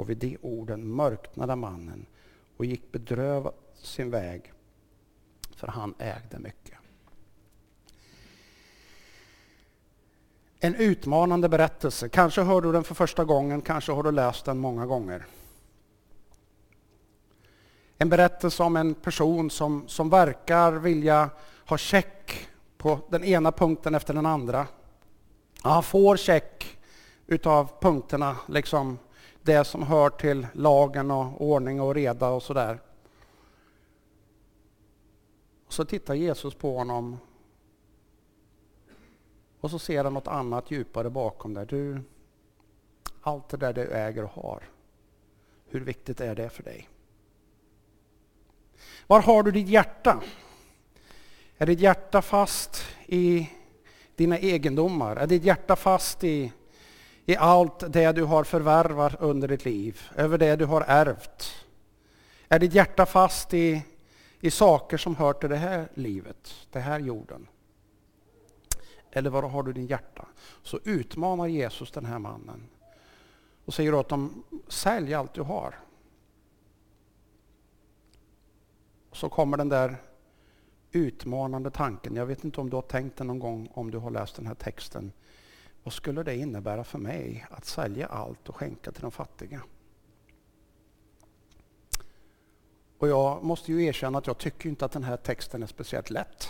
Och 0.00 0.10
vid 0.10 0.18
de 0.18 0.38
orden 0.42 0.88
mörknade 0.88 1.56
mannen 1.56 2.06
och 2.56 2.64
gick 2.64 2.92
bedrövad 2.92 3.54
sin 3.74 4.10
väg, 4.10 4.52
för 5.56 5.66
han 5.66 5.94
ägde 5.98 6.38
mycket. 6.38 6.78
En 10.60 10.74
utmanande 10.74 11.48
berättelse. 11.48 12.08
Kanske 12.08 12.42
hör 12.42 12.60
du 12.60 12.72
den 12.72 12.84
för 12.84 12.94
första 12.94 13.24
gången, 13.24 13.62
kanske 13.62 13.92
har 13.92 14.02
du 14.02 14.12
läst 14.12 14.44
den 14.44 14.58
många 14.58 14.86
gånger. 14.86 15.26
En 17.98 18.08
berättelse 18.08 18.62
om 18.62 18.76
en 18.76 18.94
person 18.94 19.50
som, 19.50 19.88
som 19.88 20.10
verkar 20.10 20.72
vilja 20.72 21.30
ha 21.66 21.78
check 21.78 22.48
på 22.78 22.98
den 23.08 23.24
ena 23.24 23.52
punkten 23.52 23.94
efter 23.94 24.14
den 24.14 24.26
andra. 24.26 24.66
Han 25.62 25.82
får 25.82 26.16
check 26.16 26.78
utav 27.26 27.70
punkterna, 27.80 28.36
liksom 28.48 28.98
det 29.42 29.64
som 29.64 29.82
hör 29.82 30.10
till 30.10 30.46
lagen 30.52 31.10
och 31.10 31.50
ordning 31.50 31.80
och 31.80 31.94
reda 31.94 32.28
och 32.28 32.42
sådär. 32.42 32.80
Så 35.68 35.84
tittar 35.84 36.14
Jesus 36.14 36.54
på 36.54 36.78
honom 36.78 37.18
och 39.60 39.70
så 39.70 39.78
ser 39.78 40.04
han 40.04 40.14
något 40.14 40.28
annat 40.28 40.70
djupare 40.70 41.10
bakom 41.10 41.54
där. 41.54 41.66
Du, 41.66 42.02
allt 43.20 43.48
det 43.48 43.56
där 43.56 43.72
du 43.72 43.82
äger 43.82 44.24
och 44.24 44.30
har, 44.30 44.62
hur 45.66 45.80
viktigt 45.80 46.20
är 46.20 46.34
det 46.34 46.50
för 46.50 46.62
dig? 46.62 46.88
Var 49.06 49.20
har 49.20 49.42
du 49.42 49.50
ditt 49.50 49.68
hjärta? 49.68 50.22
Är 51.58 51.66
ditt 51.66 51.80
hjärta 51.80 52.22
fast 52.22 52.84
i 53.06 53.50
dina 54.16 54.38
egendomar? 54.38 55.16
Är 55.16 55.26
ditt 55.26 55.44
hjärta 55.44 55.76
fast 55.76 56.24
i, 56.24 56.52
i 57.30 57.36
allt 57.36 57.92
det 57.92 58.12
du 58.12 58.24
har 58.24 58.44
förvärvat 58.44 59.14
under 59.20 59.48
ditt 59.48 59.64
liv? 59.64 60.00
Över 60.16 60.38
det 60.38 60.56
du 60.56 60.64
har 60.64 60.84
ärvt? 60.86 61.66
Är 62.48 62.58
ditt 62.58 62.74
hjärta 62.74 63.06
fast 63.06 63.54
i, 63.54 63.84
i 64.40 64.50
saker 64.50 64.96
som 64.96 65.16
hör 65.16 65.32
till 65.32 65.50
det 65.50 65.56
här 65.56 65.88
livet, 65.94 66.54
den 66.70 66.82
här 66.82 67.00
jorden? 67.00 67.46
Eller 69.10 69.30
var 69.30 69.42
har 69.42 69.62
du 69.62 69.72
din 69.72 69.86
hjärta? 69.86 70.26
Så 70.62 70.80
utmanar 70.84 71.46
Jesus 71.46 71.90
den 71.90 72.04
här 72.04 72.18
mannen 72.18 72.68
och 73.64 73.74
säger 73.74 73.94
åt 73.94 74.08
dem, 74.08 74.44
sälj 74.68 75.14
allt 75.14 75.34
du 75.34 75.42
har. 75.42 75.74
så 79.12 79.28
kommer 79.28 79.56
den 79.56 79.68
där 79.68 79.96
utmanande 80.92 81.70
tanken. 81.70 82.16
Jag 82.16 82.26
vet 82.26 82.44
inte 82.44 82.60
om 82.60 82.70
du 82.70 82.76
har 82.76 82.82
tänkt 82.82 83.16
den 83.16 83.26
någon 83.26 83.38
gång 83.38 83.68
om 83.74 83.90
du 83.90 83.98
har 83.98 84.10
läst 84.10 84.36
den 84.36 84.46
här 84.46 84.54
texten. 84.54 85.12
Vad 85.82 85.94
skulle 85.94 86.22
det 86.22 86.36
innebära 86.36 86.84
för 86.84 86.98
mig 86.98 87.46
att 87.50 87.64
sälja 87.64 88.06
allt 88.06 88.48
och 88.48 88.56
skänka 88.56 88.92
till 88.92 89.02
de 89.02 89.10
fattiga? 89.10 89.62
Och 92.98 93.08
jag 93.08 93.44
måste 93.44 93.72
ju 93.72 93.84
erkänna 93.84 94.18
att 94.18 94.26
jag 94.26 94.38
tycker 94.38 94.68
inte 94.68 94.84
att 94.84 94.92
den 94.92 95.04
här 95.04 95.16
texten 95.16 95.62
är 95.62 95.66
speciellt 95.66 96.10
lätt. 96.10 96.48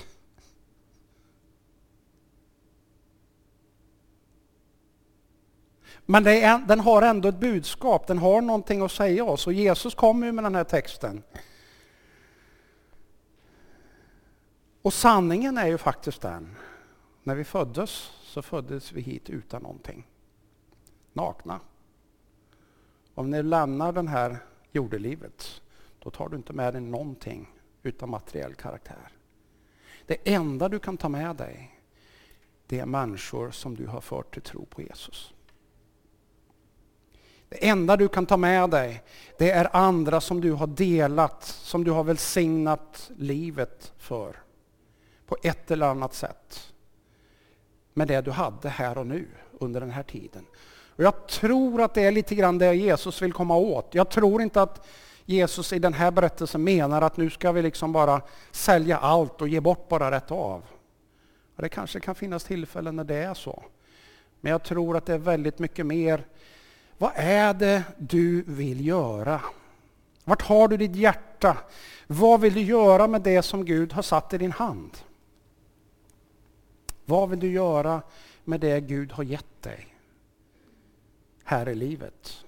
Men 6.06 6.26
är, 6.26 6.58
den 6.58 6.80
har 6.80 7.02
ändå 7.02 7.28
ett 7.28 7.40
budskap, 7.40 8.06
den 8.06 8.18
har 8.18 8.40
någonting 8.40 8.82
att 8.82 8.92
säga 8.92 9.24
oss. 9.24 9.46
Och 9.46 9.52
Jesus 9.52 9.94
kommer 9.94 10.26
ju 10.26 10.32
med 10.32 10.44
den 10.44 10.54
här 10.54 10.64
texten. 10.64 11.22
Och 14.82 14.94
sanningen 14.94 15.58
är 15.58 15.66
ju 15.66 15.78
faktiskt 15.78 16.20
den, 16.20 16.56
när 17.22 17.34
vi 17.34 17.44
föddes 17.44 17.90
så 18.22 18.42
föddes 18.42 18.92
vi 18.92 19.00
hit 19.00 19.30
utan 19.30 19.62
någonting. 19.62 20.06
Nakna. 21.12 21.60
Om 23.14 23.30
ni 23.30 23.42
lämnar 23.42 23.92
den 23.92 24.08
här 24.08 24.38
jordelivet, 24.72 25.62
då 25.98 26.10
tar 26.10 26.28
du 26.28 26.36
inte 26.36 26.52
med 26.52 26.74
dig 26.74 26.80
någonting 26.80 27.48
utan 27.82 28.10
materiell 28.10 28.54
karaktär. 28.54 29.12
Det 30.06 30.34
enda 30.34 30.68
du 30.68 30.78
kan 30.78 30.96
ta 30.96 31.08
med 31.08 31.36
dig, 31.36 31.80
det 32.66 32.78
är 32.78 32.86
människor 32.86 33.50
som 33.50 33.76
du 33.76 33.86
har 33.86 34.00
fört 34.00 34.34
till 34.34 34.42
tro 34.42 34.66
på 34.66 34.82
Jesus. 34.82 35.34
Det 37.48 37.68
enda 37.68 37.96
du 37.96 38.08
kan 38.08 38.26
ta 38.26 38.36
med 38.36 38.70
dig, 38.70 39.02
det 39.38 39.50
är 39.50 39.76
andra 39.76 40.20
som 40.20 40.40
du 40.40 40.52
har 40.52 40.66
delat, 40.66 41.44
som 41.44 41.84
du 41.84 41.90
har 41.90 42.04
välsignat 42.04 43.10
livet 43.16 43.92
för. 43.96 44.36
På 45.26 45.36
ett 45.42 45.70
eller 45.70 45.86
annat 45.86 46.14
sätt. 46.14 46.69
Med 47.94 48.08
det 48.08 48.20
du 48.20 48.30
hade 48.30 48.68
här 48.68 48.98
och 48.98 49.06
nu, 49.06 49.26
under 49.58 49.80
den 49.80 49.90
här 49.90 50.02
tiden. 50.02 50.46
Och 50.96 51.04
jag 51.04 51.26
tror 51.26 51.82
att 51.82 51.94
det 51.94 52.02
är 52.02 52.12
lite 52.12 52.34
grann 52.34 52.58
det 52.58 52.74
Jesus 52.74 53.22
vill 53.22 53.32
komma 53.32 53.56
åt. 53.56 53.94
Jag 53.94 54.10
tror 54.10 54.42
inte 54.42 54.62
att 54.62 54.86
Jesus 55.24 55.72
i 55.72 55.78
den 55.78 55.94
här 55.94 56.10
berättelsen 56.10 56.64
menar 56.64 57.02
att 57.02 57.16
nu 57.16 57.30
ska 57.30 57.52
vi 57.52 57.62
liksom 57.62 57.92
bara 57.92 58.20
sälja 58.50 58.98
allt 58.98 59.40
och 59.40 59.48
ge 59.48 59.60
bort 59.60 59.88
bara 59.88 60.10
rätt 60.10 60.30
av. 60.30 60.62
Det 61.56 61.68
kanske 61.68 62.00
kan 62.00 62.14
finnas 62.14 62.44
tillfällen 62.44 62.96
när 62.96 63.04
det 63.04 63.16
är 63.16 63.34
så. 63.34 63.62
Men 64.40 64.52
jag 64.52 64.62
tror 64.62 64.96
att 64.96 65.06
det 65.06 65.14
är 65.14 65.18
väldigt 65.18 65.58
mycket 65.58 65.86
mer 65.86 66.24
vad 67.00 67.12
är 67.14 67.54
det 67.54 67.82
du 67.98 68.42
vill 68.42 68.86
göra? 68.86 69.40
Vart 70.24 70.42
har 70.42 70.68
du 70.68 70.76
ditt 70.76 70.96
hjärta? 70.96 71.56
Vad 72.06 72.40
vill 72.40 72.54
du 72.54 72.60
göra 72.60 73.06
med 73.06 73.22
det 73.22 73.42
som 73.42 73.64
Gud 73.64 73.92
har 73.92 74.02
satt 74.02 74.34
i 74.34 74.38
din 74.38 74.52
hand? 74.52 74.90
Vad 77.10 77.30
vill 77.30 77.40
du 77.40 77.52
göra 77.52 78.02
med 78.44 78.60
det 78.60 78.80
Gud 78.80 79.12
har 79.12 79.24
gett 79.24 79.62
dig 79.62 79.96
här 81.44 81.68
i 81.68 81.74
livet? 81.74 82.44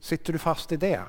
Sitter 0.00 0.32
du 0.32 0.38
fast 0.38 0.72
i 0.72 0.76
det? 0.76 1.02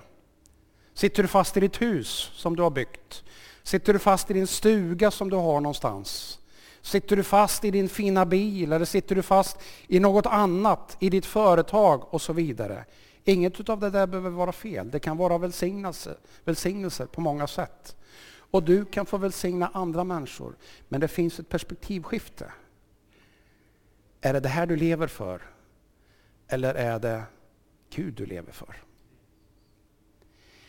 Sitter 0.94 1.24
du 1.24 1.30
fast 1.30 1.58
i 1.58 1.60
ditt 1.60 1.82
hus 1.82 2.32
som 2.34 2.56
du 2.56 2.64
har 2.64 2.70
byggt? 2.70 3.24
Sitter 3.64 3.94
du 3.94 4.00
fast 4.00 4.32
i 4.32 4.34
din 4.34 4.48
stuga 4.48 5.12
som 5.12 5.30
du 5.30 5.36
har 5.36 5.62
någonstans? 5.62 6.40
Sitter 6.82 7.16
du 7.16 7.24
fast 7.24 7.66
i 7.66 7.72
din 7.72 7.90
fina 7.90 8.26
bil 8.26 8.72
eller 8.72 8.86
sitter 8.86 9.16
du 9.16 9.22
fast 9.22 9.58
i 9.88 10.00
något 10.00 10.26
annat, 10.26 10.98
i 11.00 11.10
ditt 11.10 11.26
företag 11.26 12.14
och 12.14 12.22
så 12.22 12.34
vidare. 12.34 12.86
Inget 13.24 13.70
av 13.70 13.80
det 13.80 13.90
där 13.90 14.08
behöver 14.08 14.30
vara 14.30 14.52
fel. 14.52 14.92
Det 14.92 15.00
kan 15.00 15.18
vara 15.18 15.38
välsignelse, 15.38 16.18
välsignelser 16.44 17.06
på 17.06 17.22
många 17.22 17.48
sätt. 17.48 17.96
Och 18.52 18.64
du 18.64 18.86
kan 18.86 19.06
få 19.06 19.18
välsigna 19.18 19.72
andra 19.74 20.04
människor. 20.04 20.56
Men 20.88 21.02
det 21.02 21.08
finns 21.08 21.40
ett 21.40 21.50
perspektivskifte. 21.50 22.52
Är 24.22 24.34
det 24.34 24.40
det 24.40 24.50
här 24.50 24.66
du 24.66 24.76
lever 24.76 25.08
för? 25.08 25.42
Eller 26.48 26.76
är 26.76 27.00
det 27.00 27.24
Gud 27.90 28.14
du 28.14 28.26
lever 28.26 28.52
för? 28.52 28.84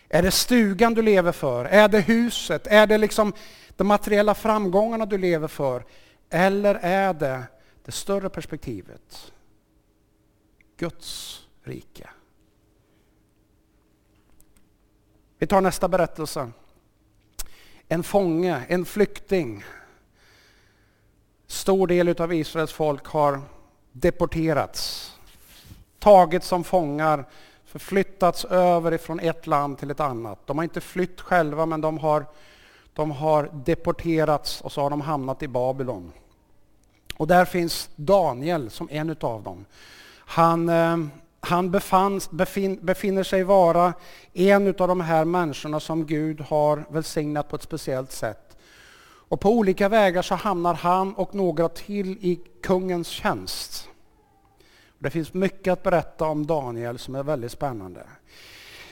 Är 0.08 0.22
det 0.22 0.30
stugan 0.30 0.94
du 0.94 1.02
lever 1.02 1.32
för? 1.32 1.64
Är 1.64 1.88
det 1.88 2.00
huset? 2.00 2.66
Är 2.66 2.86
det 2.86 2.98
liksom 2.98 3.32
de 3.76 3.86
materiella 3.86 4.34
framgångarna 4.34 5.06
du 5.06 5.18
lever 5.18 5.48
för? 5.48 5.84
Eller 6.30 6.74
är 6.74 7.14
det 7.14 7.42
det 7.84 7.92
större 7.92 8.28
perspektivet? 8.28 9.32
Guds 10.76 11.40
rike. 11.62 12.10
Vi 15.38 15.46
tar 15.46 15.60
nästa 15.60 15.88
berättelse. 15.88 16.50
En 17.88 18.02
fånge, 18.02 18.62
en 18.68 18.84
flykting. 18.84 19.64
Stor 21.48 21.86
del 21.86 22.20
av 22.20 22.32
Israels 22.32 22.72
folk 22.72 23.06
har 23.06 23.40
deporterats, 23.92 25.12
tagits 25.98 26.46
som 26.46 26.64
fångar, 26.64 27.24
förflyttats 27.64 28.44
över 28.44 28.94
ifrån 28.94 29.20
ett 29.20 29.46
land 29.46 29.78
till 29.78 29.90
ett 29.90 30.00
annat. 30.00 30.46
De 30.46 30.58
har 30.58 30.64
inte 30.64 30.80
flytt 30.80 31.20
själva 31.20 31.66
men 31.66 31.80
de 31.80 31.98
har 31.98 32.26
de 32.98 33.10
har 33.10 33.50
deporterats 33.52 34.60
och 34.60 34.72
så 34.72 34.80
har 34.80 34.90
de 34.90 35.00
hamnat 35.00 35.42
i 35.42 35.48
Babylon. 35.48 36.12
Och 37.16 37.26
där 37.26 37.44
finns 37.44 37.90
Daniel 37.96 38.70
som 38.70 38.88
en 38.90 39.10
utav 39.10 39.42
dem. 39.42 39.64
Han, 40.16 40.68
eh, 40.68 40.96
han 41.40 41.70
befanns, 41.70 42.30
befin, 42.30 42.78
befinner 42.82 43.22
sig 43.22 43.44
vara 43.44 43.92
en 44.32 44.66
utav 44.66 44.88
de 44.88 45.00
här 45.00 45.24
människorna 45.24 45.80
som 45.80 46.06
Gud 46.06 46.40
har 46.40 46.84
välsignat 46.90 47.48
på 47.48 47.56
ett 47.56 47.62
speciellt 47.62 48.12
sätt. 48.12 48.47
Och 49.28 49.40
på 49.40 49.50
olika 49.50 49.88
vägar 49.88 50.22
så 50.22 50.34
hamnar 50.34 50.74
han 50.74 51.14
och 51.14 51.34
några 51.34 51.68
till 51.68 52.10
i 52.20 52.40
kungens 52.62 53.08
tjänst. 53.08 53.88
Det 54.98 55.10
finns 55.10 55.34
mycket 55.34 55.72
att 55.72 55.82
berätta 55.82 56.24
om 56.24 56.46
Daniel 56.46 56.98
som 56.98 57.14
är 57.14 57.22
väldigt 57.22 57.52
spännande. 57.52 58.06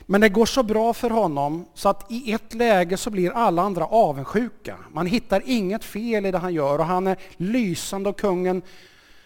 Men 0.06 0.20
det 0.20 0.28
går 0.28 0.46
så 0.46 0.62
bra 0.62 0.92
för 0.92 1.10
honom 1.10 1.66
så 1.74 1.88
att 1.88 2.10
i 2.10 2.32
ett 2.32 2.54
läge 2.54 2.96
så 2.96 3.10
blir 3.10 3.30
alla 3.30 3.62
andra 3.62 3.86
avundsjuka. 3.86 4.78
Man 4.92 5.06
hittar 5.06 5.42
inget 5.44 5.84
fel 5.84 6.26
i 6.26 6.30
det 6.30 6.38
han 6.38 6.54
gör 6.54 6.78
och 6.78 6.84
han 6.84 7.06
är 7.06 7.16
lysande 7.36 8.08
och 8.08 8.18
kungen 8.18 8.62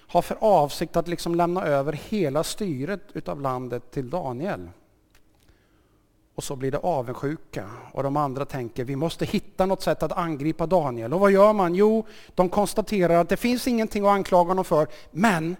har 0.07 0.23
för 0.23 0.37
avsikt 0.41 0.97
att 0.97 1.09
liksom 1.09 1.35
lämna 1.35 1.65
över 1.65 1.93
hela 1.93 2.45
styret 2.45 3.03
utav 3.13 3.41
landet 3.41 3.91
till 3.91 4.11
Daniel. 4.11 4.69
Och 6.41 6.45
så 6.45 6.57
blir 6.57 6.71
det 6.71 6.79
avundsjuka 6.79 7.71
och 7.93 8.03
de 8.03 8.17
andra 8.17 8.45
tänker 8.45 8.85
vi 8.85 8.97
måste 8.97 9.25
hitta 9.25 9.67
något 9.67 9.83
sätt 9.83 10.03
att 10.03 10.13
angripa 10.13 10.67
Daniel. 10.67 11.15
Och 11.15 11.21
vad 11.21 11.33
gör 11.33 11.53
man? 11.53 11.75
Jo, 11.75 12.07
de 12.35 12.49
konstaterar 12.49 13.21
att 13.21 13.29
det 13.29 13.37
finns 13.37 13.69
ingenting 13.69 14.05
att 14.05 14.11
anklaga 14.11 14.49
honom 14.49 14.65
för, 14.65 14.89
men 15.11 15.57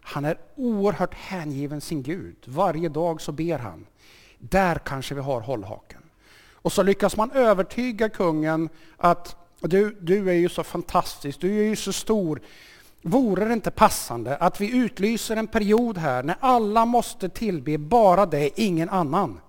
han 0.00 0.24
är 0.24 0.38
oerhört 0.56 1.14
hängiven 1.14 1.80
sin 1.80 2.02
Gud. 2.02 2.36
Varje 2.44 2.88
dag 2.88 3.20
så 3.20 3.32
ber 3.32 3.58
han. 3.58 3.86
Där 4.38 4.74
kanske 4.74 5.14
vi 5.14 5.20
har 5.20 5.40
hållhaken. 5.40 6.02
Och 6.54 6.72
så 6.72 6.82
lyckas 6.82 7.16
man 7.16 7.30
övertyga 7.30 8.08
kungen 8.08 8.68
att 8.96 9.36
du, 9.60 9.96
du 10.00 10.30
är 10.30 10.34
ju 10.34 10.48
så 10.48 10.64
fantastisk, 10.64 11.40
du 11.40 11.58
är 11.58 11.64
ju 11.64 11.76
så 11.76 11.92
stor. 11.92 12.40
Vore 13.02 13.44
det 13.44 13.52
inte 13.52 13.70
passande 13.70 14.36
att 14.36 14.60
vi 14.60 14.76
utlyser 14.76 15.36
en 15.36 15.46
period 15.46 15.98
här 15.98 16.22
när 16.22 16.36
alla 16.40 16.84
måste 16.84 17.28
tillbe 17.28 17.78
bara 17.78 18.26
dig, 18.26 18.52
ingen 18.56 18.88
annan? 18.88 19.40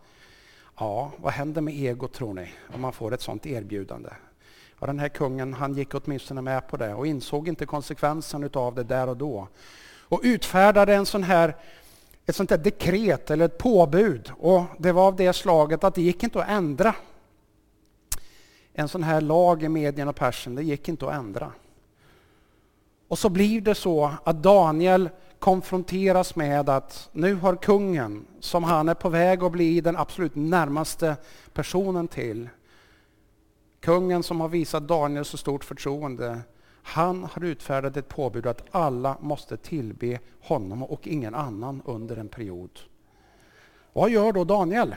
Ja, 0.77 1.11
vad 1.17 1.33
händer 1.33 1.61
med 1.61 1.73
ego 1.73 2.07
tror 2.07 2.33
ni, 2.33 2.49
om 2.73 2.81
man 2.81 2.93
får 2.93 3.13
ett 3.13 3.21
sådant 3.21 3.45
erbjudande? 3.45 4.09
Ja, 4.79 4.87
den 4.87 4.99
här 4.99 5.09
kungen 5.09 5.53
han 5.53 5.73
gick 5.73 5.93
åtminstone 5.93 6.41
med 6.41 6.67
på 6.67 6.77
det 6.77 6.93
och 6.93 7.07
insåg 7.07 7.47
inte 7.47 7.65
konsekvensen 7.65 8.49
av 8.53 8.75
det 8.75 8.83
där 8.83 9.09
och 9.09 9.17
då. 9.17 9.47
Och 9.99 10.19
utfärdade 10.23 10.95
en 10.95 11.05
sån 11.05 11.23
här 11.23 11.55
ett 12.25 12.35
sånt 12.35 12.49
här 12.49 12.57
dekret 12.57 13.31
eller 13.31 13.45
ett 13.45 13.57
påbud. 13.57 14.31
Och 14.37 14.63
det 14.77 14.91
var 14.91 15.07
av 15.07 15.15
det 15.15 15.33
slaget 15.33 15.83
att 15.83 15.95
det 15.95 16.01
gick 16.01 16.23
inte 16.23 16.43
att 16.43 16.49
ändra. 16.49 16.95
En 18.73 18.87
sån 18.87 19.03
här 19.03 19.21
lag 19.21 19.63
i 19.63 19.69
medien 19.69 20.07
och 20.07 20.15
persen, 20.15 20.55
det 20.55 20.63
gick 20.63 20.89
inte 20.89 21.07
att 21.07 21.13
ändra. 21.13 21.51
Och 23.07 23.19
så 23.19 23.29
blir 23.29 23.61
det 23.61 23.75
så 23.75 24.13
att 24.23 24.43
Daniel 24.43 25.09
konfronteras 25.41 26.35
med 26.35 26.69
att 26.69 27.09
nu 27.11 27.35
har 27.35 27.55
kungen, 27.55 28.25
som 28.39 28.63
han 28.63 28.89
är 28.89 28.93
på 28.93 29.09
väg 29.09 29.43
att 29.43 29.51
bli 29.51 29.81
den 29.81 29.97
absolut 29.97 30.35
närmaste 30.35 31.15
personen 31.53 32.07
till, 32.07 32.49
kungen 33.79 34.23
som 34.23 34.41
har 34.41 34.47
visat 34.47 34.87
Daniel 34.87 35.25
så 35.25 35.37
stort 35.37 35.63
förtroende, 35.63 36.41
han 36.83 37.23
har 37.23 37.43
utfärdat 37.43 37.97
ett 37.97 38.07
påbud 38.07 38.47
att 38.47 38.63
alla 38.71 39.17
måste 39.19 39.57
tillbe 39.57 40.19
honom 40.41 40.83
och 40.83 41.07
ingen 41.07 41.35
annan 41.35 41.81
under 41.85 42.17
en 42.17 42.29
period. 42.29 42.79
Vad 43.93 44.09
gör 44.09 44.31
då 44.31 44.43
Daniel? 44.43 44.95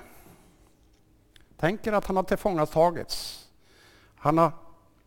Tänker 1.57 1.93
att 1.93 2.07
han 2.07 2.17
har 2.17 2.23
tillfångatagits. 2.23 3.49
Han 4.17 4.39
har 4.39 4.53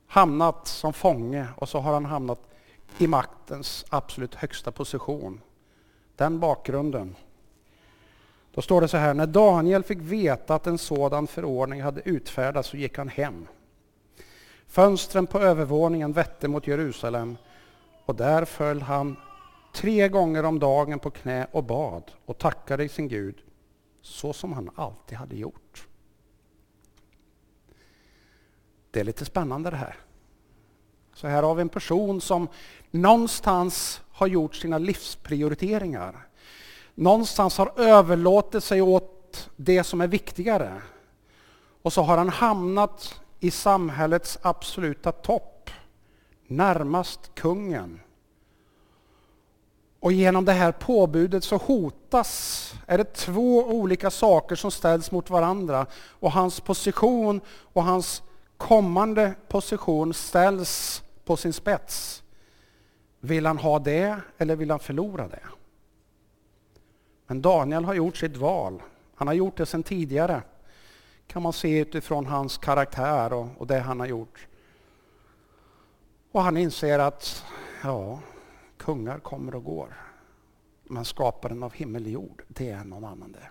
hamnat 0.08 0.68
som 0.68 0.94
fånge 0.94 1.48
och 1.58 1.70
så 1.70 1.80
har 1.80 1.94
han 1.94 2.06
hamnat 2.06 2.40
i 2.98 3.08
maktens 3.08 3.86
absolut 3.90 4.36
högsta 4.36 4.72
position. 4.72 5.42
Den 6.16 6.40
bakgrunden. 6.40 7.16
Då 8.54 8.62
står 8.62 8.82
det 8.82 8.88
så 8.88 8.98
här, 8.98 9.14
när 9.14 9.28
Daniel 9.28 9.84
fick 9.84 9.98
veta 9.98 10.56
att 10.56 10.68
en 10.68 10.78
sådan 10.78 11.28
förordning 11.28 11.82
hade 11.82 12.02
utfärdats 12.10 12.70
så 12.70 12.78
gick 12.78 12.98
han 12.98 13.10
hem. 13.10 13.48
Fönstren 14.68 15.28
på 15.28 15.40
övervåningen 15.40 16.14
vette 16.14 16.48
mot 16.48 16.68
Jerusalem 16.68 17.38
och 18.06 18.16
där 18.16 18.46
föll 18.46 18.82
han 18.82 19.16
tre 19.74 20.10
gånger 20.10 20.44
om 20.44 20.60
dagen 20.60 21.00
på 21.00 21.10
knä 21.10 21.48
och 21.52 21.64
bad 21.64 22.12
och 22.26 22.38
tackade 22.38 22.90
sin 22.90 23.08
Gud 23.08 23.36
så 24.02 24.34
som 24.34 24.54
han 24.54 24.70
alltid 24.76 25.18
hade 25.18 25.36
gjort. 25.36 25.88
Det 28.92 29.00
är 29.00 29.04
lite 29.04 29.26
spännande 29.26 29.70
det 29.70 29.78
här. 29.78 29.96
Så 31.18 31.28
här 31.28 31.44
har 31.44 31.56
vi 31.56 31.62
en 31.62 31.70
person 31.70 32.22
som 32.22 32.48
någonstans 32.92 34.02
har 34.12 34.28
gjort 34.28 34.56
sina 34.56 34.78
livsprioriteringar. 34.78 36.28
Någonstans 36.96 37.58
har 37.58 37.80
överlåtit 37.80 38.64
sig 38.64 38.82
åt 38.82 39.50
det 39.56 39.84
som 39.84 40.02
är 40.02 40.08
viktigare. 40.08 40.82
Och 41.82 41.94
så 41.94 42.02
har 42.02 42.18
han 42.18 42.30
hamnat 42.30 43.22
i 43.40 43.52
samhällets 43.52 44.40
absoluta 44.42 45.12
topp 45.12 45.70
närmast 46.48 47.36
kungen. 47.36 48.00
Och 50.00 50.12
genom 50.12 50.46
det 50.46 50.54
här 50.54 50.72
påbudet 50.72 51.44
så 51.44 51.58
hotas, 51.58 52.74
är 52.88 52.98
det 52.98 53.14
två 53.14 53.64
olika 53.64 54.12
saker 54.12 54.56
som 54.56 54.72
ställs 54.72 55.12
mot 55.12 55.30
varandra. 55.30 55.86
Och 55.96 56.32
hans 56.32 56.60
position 56.60 57.42
och 57.48 57.84
hans 57.84 58.24
kommande 58.58 59.34
position 59.48 60.14
ställs 60.14 61.04
på 61.28 61.38
sin 61.38 61.54
spets. 61.54 62.24
Vill 63.20 63.46
han 63.46 63.58
ha 63.58 63.80
det 63.80 64.20
eller 64.38 64.56
vill 64.56 64.72
han 64.72 64.80
förlora 64.80 65.28
det? 65.28 65.44
Men 67.28 67.42
Daniel 67.42 67.86
har 67.86 67.94
gjort 67.94 68.18
sitt 68.18 68.38
val. 68.38 68.82
Han 69.16 69.28
har 69.28 69.34
gjort 69.34 69.58
det 69.58 69.66
sedan 69.66 69.84
tidigare. 69.84 70.42
kan 71.28 71.42
man 71.42 71.54
se 71.54 71.80
utifrån 71.80 72.26
hans 72.26 72.58
karaktär 72.58 73.34
och, 73.34 73.48
och 73.58 73.68
det 73.68 73.80
han 73.80 74.00
har 74.00 74.08
gjort. 74.08 74.48
Och 76.32 76.42
han 76.42 76.58
inser 76.58 77.00
att 77.00 77.46
ja, 77.84 78.20
kungar 78.78 79.20
kommer 79.20 79.56
och 79.56 79.64
går. 79.64 79.94
Men 80.84 81.06
skaparen 81.06 81.64
av 81.64 81.74
himmel 81.74 82.06
och 82.06 82.12
jord, 82.12 82.44
det 82.48 82.70
är 82.70 82.84
någon 82.84 83.06
annan 83.06 83.32
det. 83.32 83.50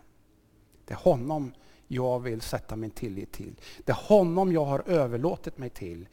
Det 0.85 0.95
är 0.95 0.99
honom 0.99 1.53
jag 1.89 2.21
vill 2.21 2.41
sätta 2.41 2.77
min 2.77 2.91
tillit 2.91 3.33
till. 3.33 3.61
Det 3.85 3.93
är 3.93 4.09
honom 4.09 4.53
jag 4.53 4.65
har 4.65 4.83
överlåtit 4.87 5.59
mig 5.59 5.71
till. 5.71 6.09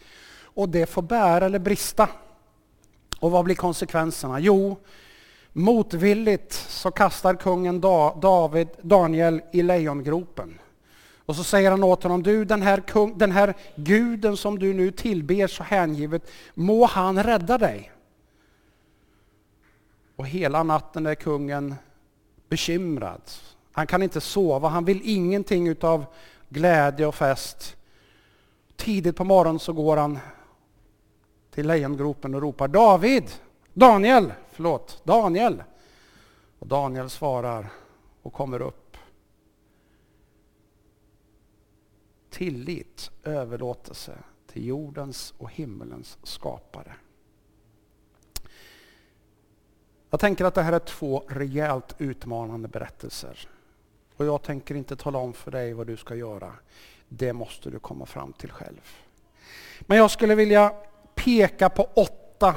Och 0.53 0.69
det 0.69 0.85
får 0.85 1.01
bära 1.01 1.45
eller 1.45 1.59
brista. 1.59 2.09
Och 3.19 3.31
vad 3.31 3.45
blir 3.45 3.55
konsekvenserna? 3.55 4.39
Jo, 4.39 4.77
motvilligt 5.53 6.53
så 6.53 6.91
kastar 6.91 7.35
kungen 7.35 7.81
David, 7.81 8.67
Daniel 8.81 9.41
i 9.51 9.61
lejongropen. 9.61 10.59
Och 11.25 11.35
så 11.35 11.43
säger 11.43 11.71
han 11.71 11.83
åt 11.83 12.03
honom, 12.03 12.23
du 12.23 12.45
den 12.45 12.61
här, 12.61 12.79
kung, 12.81 13.17
den 13.17 13.31
här 13.31 13.53
guden 13.75 14.37
som 14.37 14.59
du 14.59 14.73
nu 14.73 14.91
tillber 14.91 15.47
så 15.47 15.63
hängivet, 15.63 16.31
må 16.53 16.85
han 16.85 17.23
rädda 17.23 17.57
dig. 17.57 17.91
Och 20.15 20.27
hela 20.27 20.63
natten 20.63 21.05
är 21.05 21.15
kungen 21.15 21.75
bekymrad. 22.49 23.21
Han 23.71 23.87
kan 23.87 24.03
inte 24.03 24.21
sova, 24.21 24.67
han 24.67 24.85
vill 24.85 25.01
ingenting 25.03 25.67
utav 25.67 26.05
glädje 26.49 27.05
och 27.05 27.15
fest. 27.15 27.75
Tidigt 28.75 29.15
på 29.15 29.23
morgonen 29.23 29.59
så 29.59 29.73
går 29.73 29.97
han 29.97 30.19
till 31.53 31.67
lejongropen 31.67 32.35
och 32.35 32.41
ropar 32.41 32.67
David, 32.67 33.31
Daniel, 33.73 34.33
förlåt, 34.51 35.01
Daniel. 35.03 35.63
Och 36.59 36.67
Daniel 36.67 37.09
svarar 37.09 37.69
och 38.21 38.33
kommer 38.33 38.61
upp. 38.61 38.97
Tillit, 42.29 43.11
överlåtelse 43.23 44.17
till 44.47 44.65
jordens 44.65 45.33
och 45.37 45.51
himmelens 45.51 46.17
skapare. 46.23 46.95
Jag 50.09 50.19
tänker 50.19 50.45
att 50.45 50.55
det 50.55 50.61
här 50.61 50.73
är 50.73 50.79
två 50.79 51.23
rejält 51.27 51.95
utmanande 51.97 52.67
berättelser. 52.67 53.49
Och 54.15 54.25
jag 54.25 54.41
tänker 54.41 54.75
inte 54.75 54.95
tala 54.95 55.17
om 55.17 55.33
för 55.33 55.51
dig 55.51 55.73
vad 55.73 55.87
du 55.87 55.97
ska 55.97 56.15
göra. 56.15 56.53
Det 57.09 57.33
måste 57.33 57.69
du 57.69 57.79
komma 57.79 58.05
fram 58.05 58.33
till 58.33 58.51
själv. 58.51 58.81
Men 59.81 59.97
jag 59.97 60.11
skulle 60.11 60.35
vilja 60.35 60.73
peka 61.23 61.69
på 61.69 61.89
åtta 61.93 62.55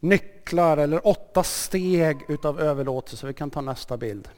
nycklar 0.00 0.76
eller 0.76 1.06
åtta 1.06 1.42
steg 1.42 2.16
utav 2.28 2.60
överlåtelse. 2.60 3.26
Vi 3.26 3.34
kan 3.34 3.50
ta 3.50 3.60
nästa 3.60 3.96
bild. 3.96 4.28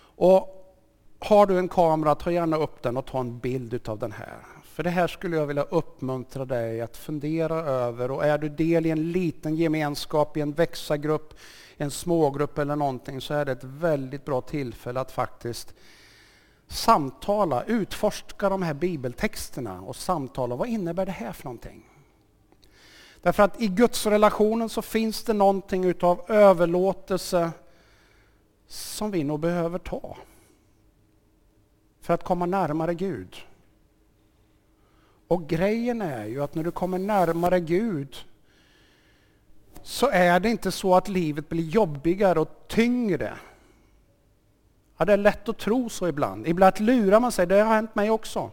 Och 0.00 0.54
har 1.18 1.46
du 1.46 1.58
en 1.58 1.68
kamera, 1.68 2.14
ta 2.14 2.32
gärna 2.32 2.56
upp 2.56 2.82
den 2.82 2.96
och 2.96 3.06
ta 3.06 3.20
en 3.20 3.38
bild 3.38 3.74
utav 3.74 3.98
den 3.98 4.12
här. 4.12 4.38
För 4.64 4.82
det 4.82 4.90
här 4.90 5.06
skulle 5.06 5.36
jag 5.36 5.46
vilja 5.46 5.62
uppmuntra 5.62 6.44
dig 6.44 6.80
att 6.80 6.96
fundera 6.96 7.54
över 7.54 8.10
och 8.10 8.24
är 8.24 8.38
du 8.38 8.48
del 8.48 8.86
i 8.86 8.90
en 8.90 9.12
liten 9.12 9.56
gemenskap, 9.56 10.36
i 10.36 10.40
en 10.40 10.52
växagrupp, 10.52 11.34
en 11.76 11.90
smågrupp 11.90 12.58
eller 12.58 12.76
någonting 12.76 13.20
så 13.20 13.34
är 13.34 13.44
det 13.44 13.52
ett 13.52 13.64
väldigt 13.64 14.24
bra 14.24 14.40
tillfälle 14.40 15.00
att 15.00 15.12
faktiskt 15.12 15.74
samtala, 16.68 17.64
utforska 17.64 18.48
de 18.48 18.62
här 18.62 18.74
bibeltexterna 18.74 19.80
och 19.80 19.96
samtala. 19.96 20.56
Vad 20.56 20.68
innebär 20.68 21.06
det 21.06 21.12
här 21.12 21.32
för 21.32 21.44
någonting? 21.44 21.84
Därför 23.22 23.42
att 23.42 23.60
i 23.60 23.68
gudsrelationen 23.68 24.68
så 24.68 24.82
finns 24.82 25.24
det 25.24 25.32
någonting 25.32 25.84
utav 25.84 26.24
överlåtelse 26.28 27.50
som 28.66 29.10
vi 29.10 29.24
nog 29.24 29.40
behöver 29.40 29.78
ta. 29.78 30.16
För 32.00 32.14
att 32.14 32.24
komma 32.24 32.46
närmare 32.46 32.94
Gud. 32.94 33.36
Och 35.28 35.48
grejen 35.48 36.02
är 36.02 36.24
ju 36.24 36.42
att 36.42 36.54
när 36.54 36.64
du 36.64 36.70
kommer 36.70 36.98
närmare 36.98 37.60
Gud 37.60 38.16
så 39.82 40.08
är 40.08 40.40
det 40.40 40.50
inte 40.50 40.72
så 40.72 40.94
att 40.94 41.08
livet 41.08 41.48
blir 41.48 41.64
jobbigare 41.64 42.40
och 42.40 42.64
tyngre. 42.68 43.38
Ja, 44.98 45.04
det 45.04 45.12
är 45.12 45.16
lätt 45.16 45.48
att 45.48 45.58
tro 45.58 45.88
så 45.88 46.08
ibland. 46.08 46.46
Ibland 46.46 46.80
lurar 46.80 47.20
man 47.20 47.32
sig, 47.32 47.46
det 47.46 47.54
har 47.54 47.74
hänt 47.74 47.94
mig 47.94 48.10
också. 48.10 48.50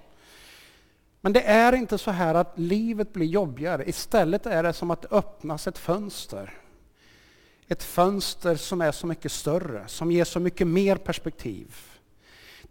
Men 1.21 1.33
det 1.33 1.41
är 1.41 1.73
inte 1.73 1.97
så 1.97 2.11
här 2.11 2.35
att 2.35 2.59
livet 2.59 3.13
blir 3.13 3.25
jobbigare. 3.25 3.89
Istället 3.89 4.45
är 4.45 4.63
det 4.63 4.73
som 4.73 4.91
att 4.91 5.01
det 5.01 5.07
öppnas 5.11 5.67
ett 5.67 5.77
fönster. 5.77 6.53
Ett 7.67 7.83
fönster 7.83 8.55
som 8.55 8.81
är 8.81 8.91
så 8.91 9.07
mycket 9.07 9.31
större, 9.31 9.87
som 9.87 10.11
ger 10.11 10.23
så 10.25 10.39
mycket 10.39 10.67
mer 10.67 10.95
perspektiv. 10.95 11.75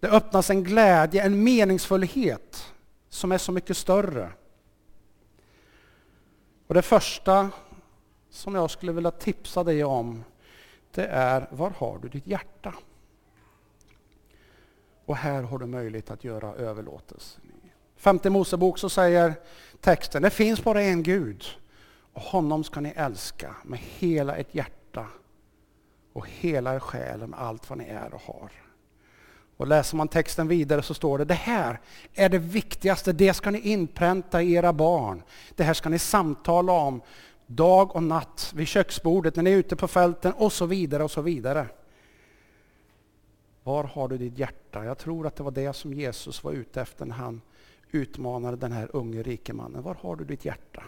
Det 0.00 0.08
öppnas 0.08 0.50
en 0.50 0.64
glädje, 0.64 1.22
en 1.22 1.44
meningsfullhet 1.44 2.72
som 3.08 3.32
är 3.32 3.38
så 3.38 3.52
mycket 3.52 3.76
större. 3.76 4.30
Och 6.66 6.74
Det 6.74 6.82
första 6.82 7.50
som 8.30 8.54
jag 8.54 8.70
skulle 8.70 8.92
vilja 8.92 9.10
tipsa 9.10 9.64
dig 9.64 9.84
om, 9.84 10.24
det 10.90 11.06
är 11.06 11.48
var 11.50 11.70
har 11.70 11.98
du 12.02 12.08
ditt 12.08 12.26
hjärta? 12.26 12.74
Och 15.06 15.16
här 15.16 15.42
har 15.42 15.58
du 15.58 15.66
möjlighet 15.66 16.10
att 16.10 16.24
göra 16.24 16.54
överlåtelse. 16.54 17.40
Femte 17.96 18.30
Mosebok 18.30 18.78
så 18.78 18.88
säger 18.88 19.34
texten, 19.80 20.22
det 20.22 20.30
finns 20.30 20.64
bara 20.64 20.82
en 20.82 21.02
Gud 21.02 21.44
och 22.12 22.22
honom 22.22 22.64
ska 22.64 22.80
ni 22.80 22.92
älska 22.96 23.56
med 23.64 23.78
hela 23.78 24.36
ert 24.36 24.54
hjärta 24.54 25.06
och 26.12 26.28
hela 26.30 26.74
er 26.74 26.78
själ 26.78 27.26
med 27.26 27.40
allt 27.40 27.70
vad 27.70 27.78
ni 27.78 27.84
är 27.84 28.14
och 28.14 28.22
har. 28.22 28.50
Och 29.56 29.66
läser 29.66 29.96
man 29.96 30.08
texten 30.08 30.48
vidare 30.48 30.82
så 30.82 30.94
står 30.94 31.18
det, 31.18 31.24
det 31.24 31.34
här 31.34 31.80
är 32.14 32.28
det 32.28 32.38
viktigaste, 32.38 33.12
det 33.12 33.34
ska 33.34 33.50
ni 33.50 33.58
inpränta 33.58 34.42
i 34.42 34.52
era 34.52 34.72
barn. 34.72 35.22
Det 35.54 35.64
här 35.64 35.74
ska 35.74 35.88
ni 35.88 35.98
samtala 35.98 36.72
om 36.72 37.00
dag 37.46 37.96
och 37.96 38.02
natt 38.02 38.52
vid 38.54 38.68
köksbordet, 38.68 39.36
när 39.36 39.42
ni 39.42 39.50
är 39.50 39.56
ute 39.56 39.76
på 39.76 39.88
fälten 39.88 40.32
och 40.32 40.52
så 40.52 40.66
vidare 40.66 41.04
och 41.04 41.10
så 41.10 41.20
vidare. 41.20 41.66
Var 43.64 43.84
har 43.84 44.08
du 44.08 44.18
ditt 44.18 44.38
hjärta? 44.38 44.84
Jag 44.84 44.98
tror 44.98 45.26
att 45.26 45.36
det 45.36 45.42
var 45.42 45.50
det 45.50 45.72
som 45.72 45.92
Jesus 45.92 46.44
var 46.44 46.52
ute 46.52 46.80
efter 46.80 47.06
när 47.06 47.14
han 47.14 47.40
utmanade 47.90 48.56
den 48.56 48.72
här 48.72 48.88
unge 48.92 49.22
rike 49.22 49.52
mannen. 49.52 49.82
Var 49.82 49.96
har 50.00 50.16
du 50.16 50.24
ditt 50.24 50.44
hjärta? 50.44 50.82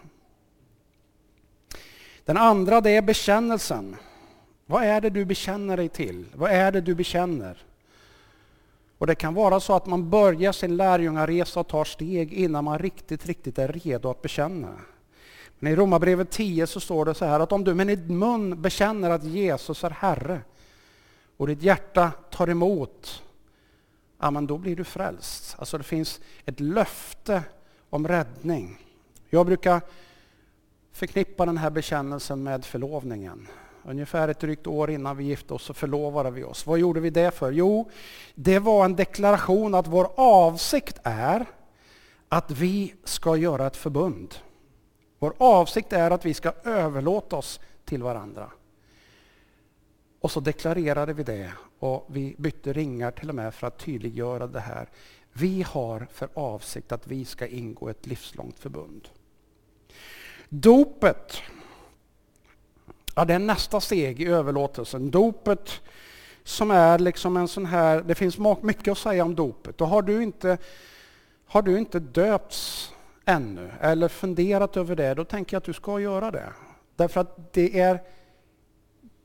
Den 2.25 2.37
andra 2.37 2.81
det 2.81 2.91
är 2.91 3.03
bekännelsen. 3.03 3.97
Vad 4.67 4.85
är 4.85 5.01
det 5.01 5.11
du 5.11 5.25
bekänner 5.25 5.77
dig 5.77 5.89
till? 5.89 6.27
Vad 6.35 6.51
är 6.51 6.73
det 6.73 6.81
du 6.81 6.95
bekänner? 6.95 7.59
Och 8.99 9.07
Det 9.07 9.15
kan 9.15 9.35
vara 9.35 9.61
så 9.61 9.73
att 9.73 9.87
man 9.87 10.11
börjar 10.11 10.53
sin 10.53 10.77
lärjungaresa 10.77 11.61
och 11.61 11.69
tar 11.69 11.85
steg 11.85 12.33
innan 12.33 12.65
man 12.65 12.79
riktigt, 12.79 13.27
riktigt 13.27 13.59
är 13.59 13.69
redo 13.69 14.11
att 14.11 14.23
bekänna. 14.23 14.69
Men 15.59 15.73
i 15.73 15.77
Romarbrevet 15.77 16.31
10 16.31 16.67
så 16.67 16.81
står 16.81 17.05
det 17.05 17.15
så 17.15 17.25
här 17.25 17.41
att 17.41 17.53
om 17.53 17.65
du 17.65 17.75
med 17.75 17.87
din 17.87 18.19
mun 18.19 18.63
bekänner 18.63 19.11
att 19.11 19.25
Jesus 19.25 19.85
är 19.85 19.91
Herre 19.91 20.41
och 21.37 21.47
ditt 21.47 21.63
hjärta 21.63 22.13
tar 22.31 22.51
emot, 22.51 23.23
ja 24.19 24.31
men 24.31 24.47
då 24.47 24.59
blir 24.59 24.77
du 24.77 24.85
frälst. 24.85 25.57
Alltså 25.59 25.79
det 25.79 25.85
finns 25.85 26.21
ett 26.45 26.61
löfte 26.61 27.43
om 27.91 28.09
räddning. 28.09 28.79
Jag 29.31 29.47
brukar 29.47 29.81
förknippa 30.93 31.47
den 31.47 31.59
här 31.59 31.71
bekännelsen 31.71 32.43
med 32.43 32.65
förlovningen. 32.65 33.49
Ungefär 33.85 34.29
ett 34.29 34.41
drygt 34.41 34.67
år 34.67 34.91
innan 34.91 35.17
vi 35.17 35.25
gifte 35.25 35.55
oss 35.55 35.63
så 35.63 35.75
förlovade 35.75 36.31
vi 36.31 36.45
oss. 36.45 36.67
Vad 36.67 36.79
gjorde 36.79 37.01
vi 37.01 37.11
det 37.11 37.31
för? 37.31 37.53
Jo, 37.53 37.91
det 38.35 38.59
var 38.59 38.85
en 38.85 38.97
deklaration 38.97 39.75
att 39.75 39.87
vår 39.87 40.11
avsikt 40.17 40.99
är 41.03 41.47
att 42.29 42.51
vi 42.51 42.95
ska 43.05 43.37
göra 43.37 43.67
ett 43.67 43.77
förbund. 43.77 44.35
Vår 45.19 45.35
avsikt 45.39 45.93
är 45.93 46.11
att 46.11 46.25
vi 46.25 46.35
ska 46.35 46.53
överlåta 46.65 47.37
oss 47.37 47.61
till 47.85 48.03
varandra. 48.03 48.51
Och 50.21 50.31
så 50.31 50.41
deklarerade 50.41 51.13
vi 51.13 51.23
det 51.23 51.53
och 51.79 52.07
vi 52.09 52.35
bytte 52.39 52.73
ringar 52.73 53.11
till 53.11 53.29
och 53.29 53.35
med 53.35 53.55
för 53.55 53.67
att 53.67 53.79
tydliggöra 53.79 54.47
det 54.47 54.61
här. 54.61 54.89
Vi 55.33 55.63
har 55.63 56.07
för 56.13 56.29
avsikt 56.35 56.93
att 56.93 57.07
vi 57.07 57.25
ska 57.25 57.47
ingå 57.47 57.89
ett 57.89 58.07
livslångt 58.07 58.59
förbund. 58.59 59.09
Dopet, 60.49 61.43
ja, 63.15 63.25
det 63.25 63.35
är 63.35 63.39
nästa 63.39 63.81
steg 63.81 64.21
i 64.21 64.27
överlåtelsen. 64.27 65.11
Dopet 65.11 65.81
som 66.45 66.71
är 66.71 66.99
liksom 66.99 67.37
en 67.37 67.49
sån 67.49 67.67
här, 67.67 68.03
det 68.03 68.15
finns 68.15 68.39
mycket 68.61 68.93
att 68.93 68.99
säga 68.99 69.25
om 69.25 69.35
dopet. 69.35 69.81
Och 69.81 69.89
har 69.89 70.03
du 70.03 70.23
inte, 70.23 70.59
har 71.47 71.63
du 71.63 71.79
inte 71.79 72.01
döpts 72.01 72.93
ännu 73.25 73.71
eller 73.81 74.09
funderat 74.09 74.77
över 74.77 74.97
det, 74.97 75.15
då 75.15 75.25
tänker 75.25 75.55
jag 75.55 75.61
att 75.61 75.65
du 75.65 75.73
ska 75.73 76.01
göra 76.01 76.31
det. 76.31 76.53
Därför 76.97 77.21
att 77.21 77.53
det 77.53 77.81
är, 77.81 78.03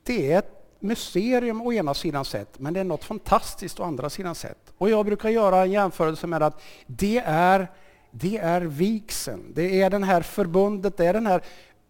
det 0.02 0.32
är 0.32 0.38
ett 0.38 0.61
mysterium 0.82 1.62
å 1.62 1.72
ena 1.72 1.94
sidan 1.94 2.24
sett, 2.24 2.58
men 2.58 2.74
det 2.74 2.80
är 2.80 2.84
något 2.84 3.04
fantastiskt 3.04 3.80
å 3.80 3.82
andra 3.82 4.10
sidan 4.10 4.34
sett. 4.34 4.72
Och 4.78 4.90
jag 4.90 5.06
brukar 5.06 5.28
göra 5.28 5.62
en 5.62 5.70
jämförelse 5.70 6.26
med 6.26 6.42
att 6.42 6.62
det 6.86 7.18
är, 7.26 7.70
det 8.10 8.38
är 8.38 8.60
vigseln, 8.60 9.52
det 9.54 9.82
är 9.82 9.90
det 9.90 10.04
här 10.04 10.22
förbundet, 10.22 10.96
det 10.96 11.06
är 11.06 11.12
den 11.12 11.26
här 11.26 11.42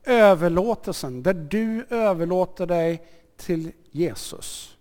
överlåtelsen 0.04 1.22
där 1.22 1.34
du 1.34 1.86
överlåter 1.90 2.66
dig 2.66 3.02
till 3.36 3.72
Jesus. 3.90 4.76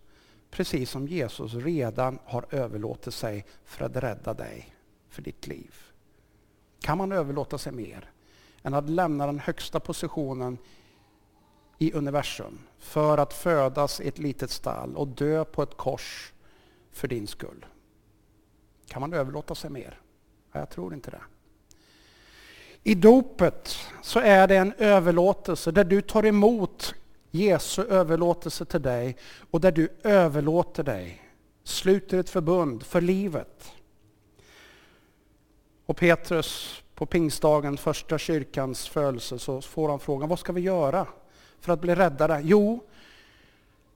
Precis 0.52 0.90
som 0.90 1.08
Jesus 1.08 1.54
redan 1.54 2.20
har 2.26 2.46
överlåtit 2.50 3.14
sig 3.14 3.46
för 3.66 3.86
att 3.86 3.96
rädda 3.96 4.34
dig, 4.34 4.76
för 5.10 5.22
ditt 5.22 5.48
liv. 5.48 5.76
Kan 6.82 6.98
man 6.98 7.12
överlåta 7.12 7.58
sig 7.58 7.72
mer 7.72 8.10
än 8.64 8.74
att 8.74 8.90
lämna 8.90 9.26
den 9.26 9.40
högsta 9.40 9.80
positionen 9.80 10.58
i 11.78 11.94
universum 11.94 12.60
för 12.82 13.18
att 13.18 13.34
födas 13.34 14.00
i 14.02 14.08
ett 14.08 14.20
litet 14.20 14.52
stall 14.52 14.96
och 14.96 15.08
dö 15.08 15.46
på 15.46 15.64
ett 15.64 15.78
kors 15.78 16.34
för 16.92 17.08
din 17.08 17.28
skull? 17.28 17.66
Kan 18.88 19.02
man 19.02 19.14
överlåta 19.14 19.56
sig 19.56 19.70
mer? 19.70 20.00
Jag 20.52 20.70
tror 20.70 20.94
inte 20.94 21.12
det. 21.12 21.22
I 22.84 22.96
dopet 22.96 23.78
så 24.02 24.20
är 24.20 24.48
det 24.48 24.56
en 24.56 24.74
överlåtelse 24.78 25.72
där 25.72 25.84
du 25.84 26.02
tar 26.02 26.26
emot 26.26 26.96
Jesu 27.32 27.84
överlåtelse 27.84 28.66
till 28.66 28.82
dig 28.82 29.18
och 29.52 29.62
där 29.62 29.72
du 29.72 29.90
överlåter 30.04 30.84
dig, 30.84 31.22
sluter 31.64 32.18
ett 32.18 32.30
förbund 32.30 32.84
för 32.84 33.02
livet. 33.02 33.72
Och 35.86 35.98
Petrus 35.98 36.84
på 36.96 37.06
pingstdagen, 37.06 37.78
första 37.78 38.18
kyrkans 38.18 38.88
födelse, 38.88 39.40
så 39.40 39.62
får 39.62 39.90
han 39.90 40.00
frågan, 40.00 40.30
vad 40.30 40.40
ska 40.40 40.54
vi 40.54 40.62
göra 40.62 41.08
för 41.62 41.74
att 41.74 41.82
bli 41.82 41.96
räddade? 41.96 42.42
Jo, 42.44 42.84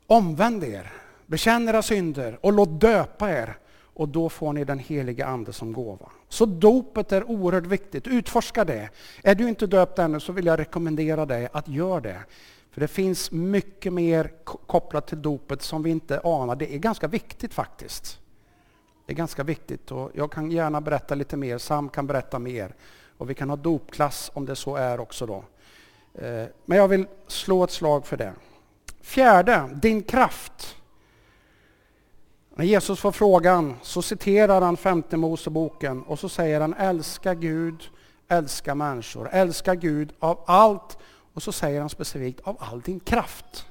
omvänd 0.08 0.64
er, 0.64 0.94
bekänn 1.26 1.70
era 1.70 1.82
synder 1.82 2.40
och 2.42 2.54
låt 2.54 2.82
döpa 2.82 3.32
er 3.32 3.58
och 3.96 4.10
då 4.10 4.30
får 4.30 4.54
ni 4.54 4.64
den 4.64 4.80
heliga 4.80 5.26
Ande 5.26 5.54
som 5.54 5.74
gåva. 5.74 6.10
Så 6.30 6.46
dopet 6.46 7.12
är 7.12 7.30
oerhört 7.30 7.66
viktigt, 7.66 8.08
utforska 8.08 8.66
det. 8.66 8.90
Är 9.24 9.36
du 9.36 9.50
inte 9.50 9.68
döpt 9.68 10.00
ännu 10.00 10.20
så 10.20 10.34
vill 10.34 10.46
jag 10.46 10.60
rekommendera 10.60 11.26
dig 11.26 11.50
att 11.52 11.68
göra 11.68 12.00
det. 12.00 12.20
För 12.72 12.82
det 12.82 12.88
finns 12.88 13.32
mycket 13.32 13.94
mer 13.94 14.32
kopplat 14.46 15.08
till 15.08 15.22
dopet 15.22 15.62
som 15.62 15.84
vi 15.84 15.90
inte 15.90 16.20
anar. 16.24 16.56
Det 16.56 16.76
är 16.76 16.78
ganska 16.78 17.08
viktigt 17.08 17.54
faktiskt. 17.54 18.20
Det 19.06 19.14
är 19.14 19.16
ganska 19.16 19.44
viktigt 19.44 19.92
och 19.92 20.12
jag 20.14 20.32
kan 20.32 20.52
gärna 20.52 20.82
berätta 20.82 21.16
lite 21.16 21.38
mer, 21.38 21.58
Sam 21.58 21.90
kan 21.90 22.08
berätta 22.08 22.40
mer. 22.40 22.76
Och 23.18 23.30
vi 23.30 23.34
kan 23.34 23.50
ha 23.50 23.56
dopklass 23.56 24.32
om 24.34 24.46
det 24.46 24.56
så 24.56 24.76
är 24.76 25.00
också 25.00 25.26
då. 25.26 25.44
Eh, 26.18 26.46
men 26.66 26.78
jag 26.78 26.88
vill 26.88 27.08
slå 27.28 27.64
ett 27.64 27.72
slag 27.72 28.08
för 28.08 28.18
det. 28.18 28.34
Fjärde, 29.02 29.70
din 29.82 30.04
kraft. 30.04 30.76
När 32.56 32.66
Jesus 32.66 33.00
får 33.00 33.12
frågan 33.12 33.76
så 33.82 34.02
citerar 34.02 34.62
han 34.62 34.78
femte 34.78 35.18
Moseboken 35.18 36.04
och 36.04 36.20
så 36.20 36.30
säger 36.30 36.62
han 36.62 36.74
älska 36.74 37.34
Gud, 37.34 37.90
älska 38.28 38.76
människor, 38.76 39.30
älska 39.32 39.76
Gud 39.76 40.14
av 40.20 40.44
allt 40.48 40.98
och 41.34 41.44
så 41.44 41.52
säger 41.52 41.80
han 41.80 41.90
specifikt 41.90 42.40
av 42.44 42.58
all 42.60 42.82
din 42.82 43.00
kraft. 43.00 43.66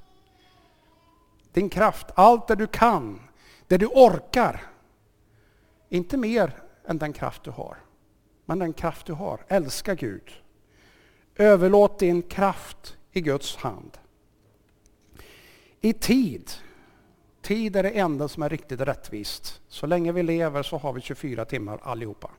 Din 1.53 1.69
kraft, 1.69 2.07
allt 2.15 2.49
det 2.49 2.55
du 2.55 2.67
kan, 2.67 3.21
det 3.67 3.77
du 3.77 3.87
orkar. 3.87 4.63
Inte 5.89 6.17
mer 6.17 6.63
än 6.87 6.99
den 6.99 7.13
kraft 7.13 7.45
du 7.45 7.51
har, 7.51 7.77
men 8.45 8.59
den 8.59 8.73
kraft 8.73 9.07
du 9.07 9.13
har. 9.13 9.41
Älska 9.49 9.95
Gud. 9.95 10.44
Överlåt 11.37 11.99
din 11.99 12.23
kraft 12.23 12.97
i 13.13 13.21
Guds 13.21 13.57
hand. 13.57 13.99
I 15.81 15.93
tid, 15.93 16.51
tid 17.43 17.77
är 17.77 17.83
det 17.83 17.91
enda 17.91 18.29
som 18.29 18.43
är 18.43 18.49
riktigt 18.49 18.81
rättvist. 18.81 19.61
Så 19.69 19.87
länge 19.87 20.13
vi 20.13 20.23
lever 20.23 20.63
så 20.63 20.79
har 20.79 20.93
vi 20.93 21.01
24 21.01 21.45
timmar 21.45 21.79
allihopa. 21.83 22.31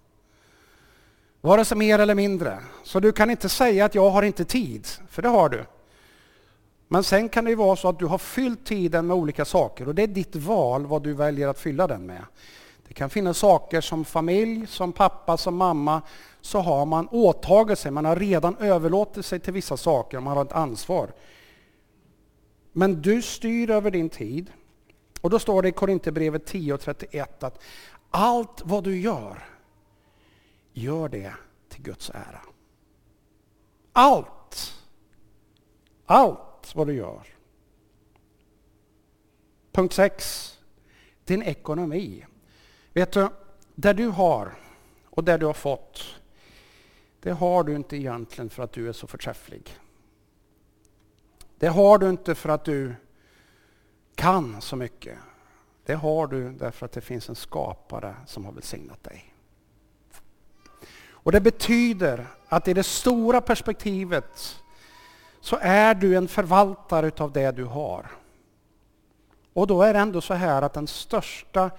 Vare 1.42 1.66
sig 1.66 1.78
mer 1.78 2.00
eller 2.00 2.16
mindre. 2.16 2.60
Så 2.84 3.00
du 3.00 3.12
kan 3.12 3.30
inte 3.30 3.50
säga 3.50 3.86
att 3.86 3.96
jag 3.96 4.10
har 4.10 4.24
inte 4.24 4.46
tid, 4.46 4.88
för 5.10 5.22
det 5.22 5.28
har 5.30 5.50
du. 5.50 5.66
Men 6.88 7.04
sen 7.04 7.30
kan 7.30 7.46
det 7.46 7.50
ju 7.50 7.56
vara 7.56 7.76
så 7.76 7.90
att 7.90 8.00
du 8.00 8.06
har 8.06 8.18
fyllt 8.18 8.66
tiden 8.66 9.08
med 9.08 9.18
olika 9.18 9.46
saker 9.46 9.88
och 9.88 9.96
det 9.96 10.04
är 10.04 10.08
ditt 10.08 10.36
val 10.36 10.86
vad 10.86 11.04
du 11.04 11.14
väljer 11.14 11.48
att 11.48 11.60
fylla 11.60 11.88
den 11.88 12.06
med. 12.06 12.24
Det 12.96 13.00
kan 13.00 13.10
finnas 13.10 13.38
saker 13.38 13.82
som 13.82 14.06
familj, 14.06 14.68
som 14.68 14.94
pappa, 14.94 15.38
som 15.38 15.56
mamma, 15.56 16.02
så 16.42 16.60
har 16.60 16.86
man 16.86 17.08
åtagit 17.08 17.80
sig, 17.80 17.92
man 17.92 18.06
har 18.06 18.16
redan 18.16 18.58
överlåtit 18.58 19.26
sig 19.26 19.40
till 19.40 19.54
vissa 19.54 19.78
saker, 19.78 20.20
man 20.20 20.38
har 20.38 20.46
ett 20.46 20.52
ansvar. 20.52 21.14
Men 22.72 23.02
du 23.02 23.22
styr 23.22 23.70
över 23.70 23.92
din 23.92 24.10
tid. 24.10 24.52
Och 25.22 25.30
då 25.30 25.40
står 25.40 25.62
det 25.62 25.70
i 25.70 25.72
Korinthierbrevet 25.72 26.52
10.31 26.52 27.46
att 27.46 27.60
allt 28.10 28.62
vad 28.66 28.84
du 28.84 29.00
gör, 29.00 29.44
Gör 30.74 31.10
det 31.10 31.34
till 31.70 31.82
Guds 31.84 32.10
ära. 32.10 32.42
Allt, 33.94 34.74
allt 36.06 36.76
vad 36.76 36.88
du 36.88 36.94
gör. 36.94 37.28
Punkt 39.72 39.94
6. 39.94 40.58
Din 41.26 41.44
ekonomi. 41.44 42.26
Vet 42.96 43.12
du, 43.12 43.30
det 43.76 43.94
du 43.94 44.08
har 44.08 44.56
och 45.06 45.24
det 45.24 45.38
du 45.38 45.46
har 45.46 45.54
fått, 45.54 46.16
det 47.20 47.32
har 47.32 47.64
du 47.64 47.76
inte 47.76 47.98
egentligen 47.98 48.50
för 48.50 48.64
att 48.64 48.72
du 48.72 48.90
är 48.90 48.94
så 48.94 49.08
förträfflig. 49.08 49.80
Det 51.60 51.68
har 51.68 51.98
du 51.98 52.10
inte 52.10 52.36
för 52.36 52.50
att 52.50 52.66
du 52.66 52.96
kan 54.16 54.62
så 54.62 54.76
mycket. 54.76 55.18
Det 55.86 55.94
har 55.94 56.28
du 56.28 56.52
därför 56.52 56.86
att 56.86 56.92
det 56.92 57.02
finns 57.02 57.30
en 57.30 57.36
skapare 57.36 58.16
som 58.26 58.46
har 58.46 58.52
välsignat 58.52 59.04
dig. 59.04 59.34
Och 61.10 61.32
Det 61.32 61.42
betyder 61.42 62.28
att 62.48 62.68
i 62.68 62.74
det 62.74 62.84
stora 62.84 63.42
perspektivet 63.42 64.62
så 65.42 65.58
är 65.62 65.96
du 65.96 66.16
en 66.16 66.28
förvaltare 66.28 67.12
av 67.18 67.32
det 67.32 67.52
du 67.52 67.64
har. 67.64 68.12
Och 69.54 69.68
då 69.68 69.82
är 69.82 69.94
det 69.94 70.00
ändå 70.00 70.22
så 70.22 70.34
här 70.34 70.62
att 70.62 70.74
den 70.74 70.88
största 70.88 71.72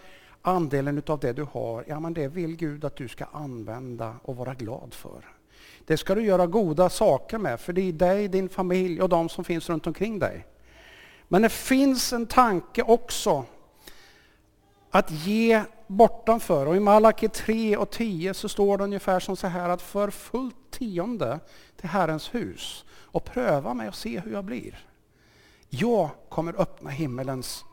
andelen 0.47 1.03
av 1.07 1.21
det 1.21 1.33
du 1.33 1.43
har, 1.43 1.85
ja 1.89 2.01
men 2.01 2.15
det 2.15 2.29
vill 2.29 2.57
Gud 2.57 2.85
att 2.85 2.97
du 2.97 3.09
ska 3.09 3.25
använda 3.25 4.15
och 4.23 4.37
vara 4.37 4.55
glad 4.55 4.95
för. 4.95 5.25
Det 5.85 5.97
ska 5.97 6.15
du 6.15 6.23
göra 6.23 6.47
goda 6.47 6.91
saker 6.91 7.39
med, 7.39 7.61
för 7.61 7.73
det 7.73 7.81
är 7.81 7.93
dig, 7.93 8.29
din 8.29 8.49
familj 8.49 9.03
och 9.03 9.09
de 9.09 9.29
som 9.29 9.45
finns 9.45 9.69
runt 9.69 9.87
omkring 9.87 10.19
dig. 10.19 10.47
Men 11.29 11.43
det 11.43 11.49
finns 11.49 12.13
en 12.13 12.27
tanke 12.27 12.83
också 12.83 13.45
att 14.91 15.11
ge 15.11 15.63
bortanför. 15.87 16.67
Och 16.67 16.77
i 16.77 16.81
Malaki 16.81 17.29
3 17.29 17.77
och 17.77 17.91
10 17.91 18.35
så 18.35 18.49
står 18.49 18.79
det 18.79 18.85
ungefär 18.85 19.21
som 19.21 19.37
så 19.37 19.47
här 19.47 19.69
att 19.69 19.83
för 19.83 20.11
fullt 20.11 20.71
tionde 20.71 21.41
till 21.77 21.89
Herrens 21.89 22.35
hus 22.35 22.85
och 22.93 23.25
pröva 23.25 23.75
mig 23.75 23.89
och 23.89 23.95
se 23.95 24.21
hur 24.21 24.33
jag 24.33 24.45
blir. 24.45 24.87
Jag 25.69 26.11
kommer 26.29 26.61
öppna 26.61 26.91
himmelens 26.91 27.65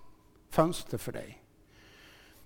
fönster 0.50 0.98
för 0.98 1.12
dig. 1.12 1.43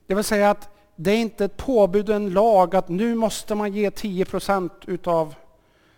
Det 0.08 0.16
vill 0.16 0.24
säga 0.24 0.50
att 0.50 0.70
det 0.96 1.12
är 1.12 1.18
inte 1.18 1.46
ett 1.46 1.58
påbud 1.58 2.10
en 2.10 2.30
lag 2.30 2.76
att 2.76 2.90
nu 2.90 3.16
måste 3.16 3.56
man 3.56 3.74
ge 3.74 3.92
10 3.92 4.26
procent 4.26 4.74
utav 4.88 5.36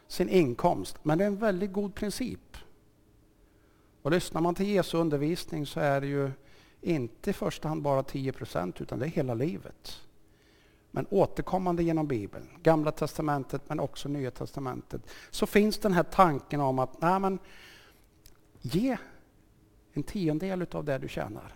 sin 0.08 0.30
inkomst. 0.30 0.98
Men 1.04 1.18
det 1.18 1.24
är 1.24 1.28
en 1.28 1.38
väldigt 1.38 1.74
god 1.74 1.96
princip. 1.96 2.58
Och 4.02 4.12
lyssnar 4.12 4.42
man 4.42 4.56
till 4.56 4.68
Jesu 4.68 4.98
undervisning 4.98 5.66
så 5.66 5.80
är 5.80 6.02
det 6.02 6.08
ju 6.08 6.32
inte 6.82 7.30
i 7.30 7.34
första 7.34 7.68
hand 7.68 7.82
bara 7.82 8.04
10 8.04 8.32
procent, 8.32 8.82
utan 8.82 9.00
det 9.00 9.06
är 9.06 9.10
hela 9.10 9.34
livet. 9.34 10.02
Men 10.92 11.06
återkommande 11.10 11.84
genom 11.84 12.08
Bibeln, 12.08 12.50
Gamla 12.64 12.92
Testamentet 12.92 13.62
men 13.68 13.80
också 13.80 14.10
Nya 14.10 14.32
Testamentet, 14.32 15.02
så 15.30 15.46
finns 15.46 15.78
den 15.78 15.94
här 15.94 16.04
tanken 16.04 16.62
om 16.62 16.80
att 16.80 17.02
nej, 17.02 17.20
men, 17.20 17.40
ge 18.62 18.98
en 19.94 20.04
tiondel 20.04 20.66
av 20.72 20.86
det 20.86 20.98
du 20.98 21.08
tjänar. 21.08 21.56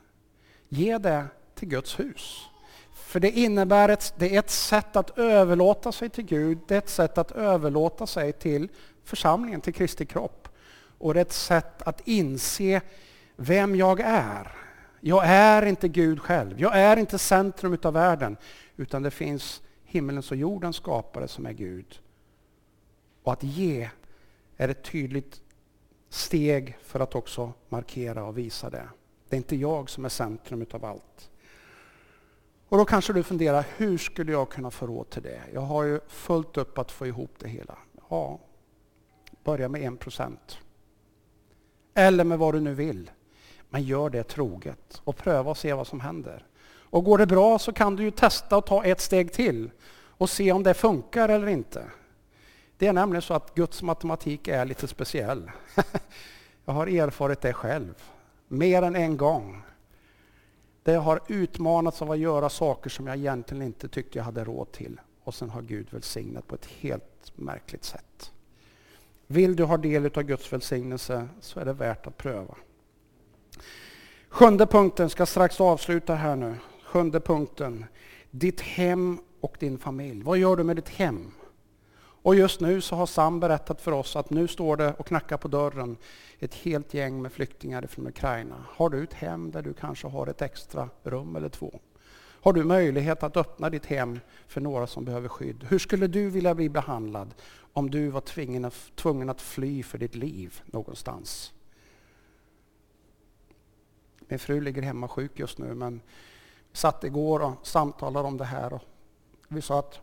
Ge 0.69 0.97
det 0.97 1.25
till 1.55 1.67
Guds 1.67 1.99
hus. 1.99 2.49
För 2.93 3.19
det 3.19 3.31
innebär 3.31 3.89
ett, 3.89 4.13
det 4.17 4.35
är 4.35 4.39
ett 4.39 4.49
sätt 4.49 4.95
att 4.95 5.17
överlåta 5.17 5.91
sig 5.91 6.09
till 6.09 6.25
Gud, 6.25 6.57
det 6.67 6.73
är 6.73 6.77
ett 6.77 6.89
sätt 6.89 7.17
att 7.17 7.31
överlåta 7.31 8.07
sig 8.07 8.33
till 8.33 8.69
församlingen, 9.03 9.61
till 9.61 9.73
Kristi 9.73 10.05
kropp. 10.05 10.47
Och 10.97 11.13
det 11.13 11.19
är 11.19 11.25
ett 11.25 11.33
sätt 11.33 11.81
att 11.81 12.07
inse 12.07 12.81
vem 13.35 13.75
jag 13.75 13.99
är 13.99 14.63
jag 15.05 15.25
är 15.25 15.65
inte 15.65 15.87
Gud 15.87 16.21
själv. 16.21 16.61
Jag 16.61 16.77
är 16.77 16.97
inte 16.97 17.17
centrum 17.17 17.77
av 17.83 17.93
världen. 17.93 18.37
Utan 18.75 19.03
det 19.03 19.11
finns 19.11 19.61
himmelens 19.83 20.31
och 20.31 20.37
jordens 20.37 20.75
skapare 20.75 21.27
som 21.27 21.45
är 21.45 21.51
Gud. 21.51 21.99
Och 23.23 23.33
att 23.33 23.43
ge 23.43 23.89
är 24.57 24.69
ett 24.69 24.83
tydligt 24.83 25.41
steg 26.09 26.77
för 26.83 26.99
att 26.99 27.15
också 27.15 27.53
markera 27.69 28.23
och 28.23 28.37
visa 28.37 28.69
det. 28.69 28.87
Det 29.29 29.35
är 29.35 29.37
inte 29.37 29.55
jag 29.55 29.89
som 29.89 30.05
är 30.05 30.09
centrum 30.09 30.65
av 30.71 30.85
allt. 30.85 31.29
Och 32.73 32.79
då 32.79 32.85
kanske 32.85 33.13
du 33.13 33.23
funderar, 33.23 33.65
hur 33.77 33.97
skulle 33.97 34.31
jag 34.31 34.49
kunna 34.49 34.71
få 34.71 34.87
råd 34.87 35.09
till 35.09 35.23
det? 35.23 35.41
Jag 35.53 35.61
har 35.61 35.83
ju 35.83 35.99
fullt 36.07 36.57
upp 36.57 36.77
att 36.77 36.91
få 36.91 37.07
ihop 37.07 37.31
det 37.39 37.49
hela. 37.49 37.77
Ja, 38.09 38.39
börja 39.43 39.69
med 39.69 39.81
en 39.81 39.97
procent. 39.97 40.57
Eller 41.93 42.23
med 42.23 42.39
vad 42.39 42.53
du 42.53 42.59
nu 42.59 42.73
vill. 42.73 43.11
Men 43.69 43.83
gör 43.83 44.09
det 44.09 44.23
troget 44.23 45.01
och 45.03 45.17
pröva 45.17 45.51
och 45.51 45.57
se 45.57 45.73
vad 45.73 45.87
som 45.87 45.99
händer. 45.99 46.45
Och 46.65 47.03
går 47.03 47.17
det 47.17 47.25
bra 47.25 47.59
så 47.59 47.73
kan 47.73 47.95
du 47.95 48.03
ju 48.03 48.11
testa 48.11 48.57
och 48.57 48.65
ta 48.65 48.85
ett 48.85 49.01
steg 49.01 49.33
till 49.33 49.71
och 49.93 50.29
se 50.29 50.51
om 50.51 50.63
det 50.63 50.73
funkar 50.73 51.29
eller 51.29 51.47
inte. 51.47 51.85
Det 52.77 52.87
är 52.87 52.93
nämligen 52.93 53.21
så 53.21 53.33
att 53.33 53.55
Guds 53.55 53.83
matematik 53.83 54.47
är 54.47 54.65
lite 54.65 54.87
speciell. 54.87 55.51
Jag 56.65 56.73
har 56.73 56.87
erfarit 56.87 57.41
det 57.41 57.53
själv, 57.53 58.03
mer 58.47 58.81
än 58.81 58.95
en 58.95 59.17
gång. 59.17 59.63
Där 60.83 60.93
jag 60.93 61.01
har 61.01 61.21
utmanats 61.27 62.01
av 62.01 62.11
att 62.11 62.19
göra 62.19 62.49
saker 62.49 62.89
som 62.89 63.07
jag 63.07 63.17
egentligen 63.17 63.63
inte 63.63 63.87
tyckte 63.87 64.17
jag 64.17 64.25
hade 64.25 64.43
råd 64.43 64.71
till. 64.71 64.99
Och 65.23 65.33
sen 65.33 65.49
har 65.49 65.61
Gud 65.61 65.87
välsignat 65.89 66.47
på 66.47 66.55
ett 66.55 66.65
helt 66.65 67.31
märkligt 67.35 67.83
sätt. 67.83 68.31
Vill 69.27 69.55
du 69.55 69.63
ha 69.63 69.77
del 69.77 70.05
av 70.05 70.23
Guds 70.23 70.53
välsignelse 70.53 71.27
så 71.41 71.59
är 71.59 71.65
det 71.65 71.73
värt 71.73 72.07
att 72.07 72.17
pröva. 72.17 72.55
Sjunde 74.29 74.65
punkten, 74.65 75.09
ska 75.09 75.25
strax 75.25 75.61
avsluta 75.61 76.15
här 76.15 76.35
nu. 76.35 76.55
Sjunde 76.83 77.19
punkten, 77.19 77.85
ditt 78.31 78.61
hem 78.61 79.19
och 79.39 79.57
din 79.59 79.77
familj. 79.77 80.23
Vad 80.23 80.37
gör 80.37 80.55
du 80.55 80.63
med 80.63 80.75
ditt 80.75 80.89
hem? 80.89 81.31
Och 82.23 82.35
just 82.35 82.59
nu 82.59 82.81
så 82.81 82.95
har 82.95 83.05
Sam 83.05 83.39
berättat 83.39 83.81
för 83.81 83.91
oss 83.91 84.15
att 84.15 84.29
nu 84.29 84.47
står 84.47 84.77
det 84.77 84.93
och 84.93 85.07
knackar 85.07 85.37
på 85.37 85.47
dörren 85.47 85.97
ett 86.39 86.53
helt 86.53 86.93
gäng 86.93 87.21
med 87.21 87.31
flyktingar 87.31 87.81
från 87.81 88.07
Ukraina. 88.07 88.55
Har 88.69 88.89
du 88.89 89.03
ett 89.03 89.13
hem 89.13 89.51
där 89.51 89.61
du 89.61 89.73
kanske 89.73 90.07
har 90.07 90.27
ett 90.27 90.41
extra 90.41 90.89
rum 91.03 91.35
eller 91.35 91.49
två? 91.49 91.79
Har 92.15 92.53
du 92.53 92.63
möjlighet 92.63 93.23
att 93.23 93.37
öppna 93.37 93.69
ditt 93.69 93.85
hem 93.85 94.19
för 94.47 94.61
några 94.61 94.87
som 94.87 95.05
behöver 95.05 95.29
skydd? 95.29 95.63
Hur 95.69 95.79
skulle 95.79 96.07
du 96.07 96.29
vilja 96.29 96.55
bli 96.55 96.69
behandlad 96.69 97.33
om 97.73 97.89
du 97.89 98.09
var 98.09 98.21
tvungen 98.21 98.65
att, 98.65 98.91
tvungen 98.95 99.29
att 99.29 99.41
fly 99.41 99.83
för 99.83 99.97
ditt 99.97 100.15
liv 100.15 100.61
någonstans? 100.65 101.53
Min 104.19 104.39
fru 104.39 104.61
ligger 104.61 104.81
hemma 104.81 105.07
sjuk 105.07 105.39
just 105.39 105.57
nu 105.57 105.73
men 105.73 106.01
vi 106.71 106.77
satt 106.77 107.03
igår 107.03 107.39
och 107.39 107.67
samtalade 107.67 108.27
om 108.27 108.37
det 108.37 108.45
här. 108.45 108.73
Och 108.73 108.81
vi 109.47 109.61
sa 109.61 109.79
att 109.79 109.99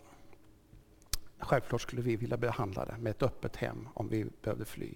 självklart 1.40 1.80
skulle 1.80 2.02
vi 2.02 2.16
vilja 2.16 2.36
behandla 2.36 2.84
det 2.84 2.96
med 2.98 3.10
ett 3.10 3.22
öppet 3.22 3.56
hem 3.56 3.88
om 3.94 4.08
vi 4.08 4.26
behövde 4.42 4.64
fly. 4.64 4.94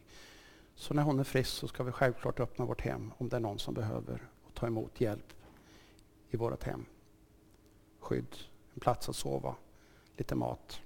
Så 0.75 0.95
när 0.95 1.03
hon 1.03 1.21
är 1.21 1.25
frisk 1.25 1.51
så 1.51 1.69
ska 1.69 1.83
vi 1.83 1.93
självklart 1.93 2.41
öppna 2.41 2.65
vårt 2.65 2.81
hem 2.81 3.13
om 3.19 3.29
det 3.29 3.37
är 3.37 3.41
någon 3.41 3.59
som 3.59 3.75
behöver 3.75 4.23
och 4.45 4.55
ta 4.55 4.67
emot 4.67 5.01
hjälp 5.01 5.33
i 6.31 6.37
vårt 6.37 6.65
hem. 6.65 6.85
Skydd, 8.01 8.37
en 8.75 8.81
plats 8.81 9.09
att 9.09 9.17
sova, 9.17 9.55
lite 10.17 10.35
mat. 10.35 10.81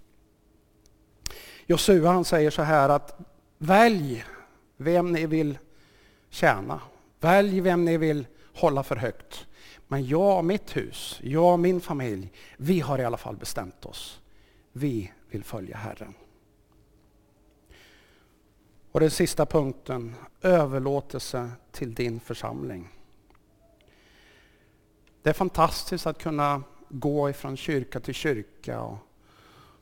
Josua 1.66 2.10
han 2.10 2.24
säger 2.24 2.50
så 2.50 2.62
här 2.62 2.88
att 2.88 3.20
välj 3.58 4.24
vem 4.76 5.12
ni 5.12 5.26
vill 5.26 5.58
tjäna. 6.30 6.80
Välj 7.20 7.60
vem 7.60 7.84
ni 7.84 7.96
vill 7.96 8.26
hålla 8.54 8.82
för 8.82 8.96
högt. 8.96 9.46
Men 9.88 10.06
jag 10.06 10.38
och 10.38 10.44
mitt 10.44 10.76
hus, 10.76 11.20
jag 11.22 11.52
och 11.52 11.60
min 11.60 11.80
familj, 11.80 12.32
vi 12.56 12.80
har 12.80 12.98
i 12.98 13.04
alla 13.04 13.16
fall 13.16 13.36
bestämt 13.36 13.86
oss. 13.86 14.20
Vi 14.72 15.12
vill 15.30 15.44
följa 15.44 15.76
Herren. 15.76 16.14
Och 18.92 19.00
den 19.00 19.10
sista 19.10 19.46
punkten, 19.46 20.14
överlåtelse 20.42 21.50
till 21.72 21.94
din 21.94 22.20
församling. 22.20 22.88
Det 25.22 25.30
är 25.30 25.34
fantastiskt 25.34 26.06
att 26.06 26.18
kunna 26.18 26.62
gå 26.88 27.30
ifrån 27.30 27.56
kyrka 27.56 28.00
till 28.00 28.14
kyrka 28.14 28.80
och, 28.80 28.98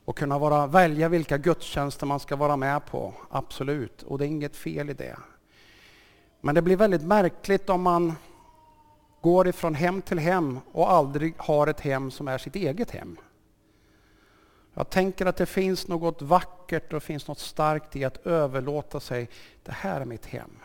och 0.05 0.17
kunna 0.17 0.39
vara, 0.39 0.67
välja 0.67 1.09
vilka 1.09 1.37
gudstjänster 1.37 2.05
man 2.05 2.19
ska 2.19 2.35
vara 2.35 2.57
med 2.57 2.85
på. 2.85 3.13
Absolut, 3.29 4.03
och 4.03 4.17
det 4.17 4.25
är 4.25 4.27
inget 4.27 4.55
fel 4.55 4.89
i 4.89 4.93
det. 4.93 5.17
Men 6.41 6.55
det 6.55 6.61
blir 6.61 6.77
väldigt 6.77 7.03
märkligt 7.03 7.69
om 7.69 7.81
man 7.81 8.13
går 9.21 9.47
ifrån 9.47 9.75
hem 9.75 10.01
till 10.01 10.19
hem 10.19 10.59
och 10.71 10.91
aldrig 10.91 11.33
har 11.37 11.67
ett 11.67 11.81
hem 11.81 12.11
som 12.11 12.27
är 12.27 12.37
sitt 12.37 12.55
eget 12.55 12.91
hem. 12.91 13.17
Jag 14.77 14.89
tänker 14.89 15.25
att 15.25 15.37
det 15.37 15.45
finns 15.45 15.87
något 15.87 16.21
vackert 16.21 16.93
och 16.93 17.03
finns 17.03 17.27
något 17.27 17.39
starkt 17.39 17.95
i 17.95 18.03
att 18.03 18.27
överlåta 18.27 18.99
sig. 18.99 19.29
Det 19.63 19.71
här 19.71 20.01
är 20.01 20.05
mitt 20.05 20.25
hem. 20.25 20.59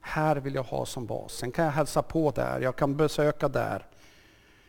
Här 0.00 0.36
vill 0.36 0.54
jag 0.54 0.62
ha 0.62 0.86
som 0.86 1.06
bas. 1.06 1.32
Sen 1.32 1.52
kan 1.52 1.64
jag 1.64 1.72
hälsa 1.72 2.02
på 2.02 2.30
där, 2.30 2.60
jag 2.60 2.76
kan 2.76 2.96
besöka 2.96 3.48
där. 3.48 3.86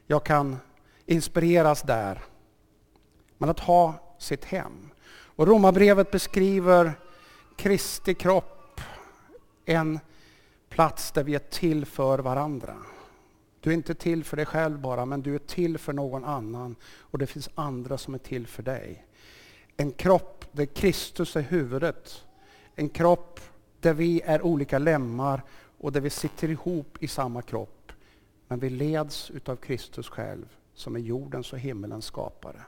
Jag 0.08 0.24
kan 0.24 0.58
inspireras 1.06 1.82
där. 1.82 2.22
Men 3.38 3.50
att 3.50 3.60
ha 3.60 3.94
sitt 4.18 4.46
hem. 4.46 4.92
Och 5.12 5.48
Romarbrevet 5.48 6.12
beskriver 6.12 6.94
Kristi 7.56 8.14
kropp, 8.14 8.82
en 9.66 10.00
plats 10.70 11.12
där 11.12 11.24
vi 11.24 11.36
är 11.36 11.40
till 11.40 11.86
för 11.86 12.20
varandra. 12.20 12.76
Du 13.62 13.70
är 13.70 13.74
inte 13.74 13.96
till 13.96 14.24
för 14.24 14.38
dig 14.38 14.46
själv 14.46 14.80
bara, 14.80 15.06
men 15.06 15.22
du 15.22 15.36
är 15.36 15.40
till 15.40 15.78
för 15.78 15.94
någon 15.94 16.26
annan. 16.26 16.76
Och 17.00 17.18
det 17.18 17.28
finns 17.28 17.50
andra 17.56 17.98
som 17.98 18.14
är 18.14 18.18
till 18.18 18.48
för 18.48 18.64
dig. 18.64 19.06
En 19.78 19.92
kropp 19.92 20.46
där 20.52 20.66
Kristus 20.66 21.36
är 21.36 21.42
huvudet. 21.42 22.24
En 22.76 22.90
kropp 22.90 23.40
där 23.80 23.94
vi 23.94 24.22
är 24.22 24.42
olika 24.42 24.80
lemmar 24.80 25.44
och 25.78 25.92
där 25.92 26.02
vi 26.02 26.10
sitter 26.10 26.50
ihop 26.50 26.98
i 27.00 27.08
samma 27.08 27.42
kropp. 27.42 27.92
Men 28.48 28.60
vi 28.60 28.70
leds 28.70 29.32
utav 29.32 29.56
Kristus 29.56 30.10
själv 30.10 30.46
som 30.74 30.96
är 30.96 31.00
jordens 31.00 31.54
och 31.54 31.60
himmelens 31.60 32.06
skapare. 32.06 32.62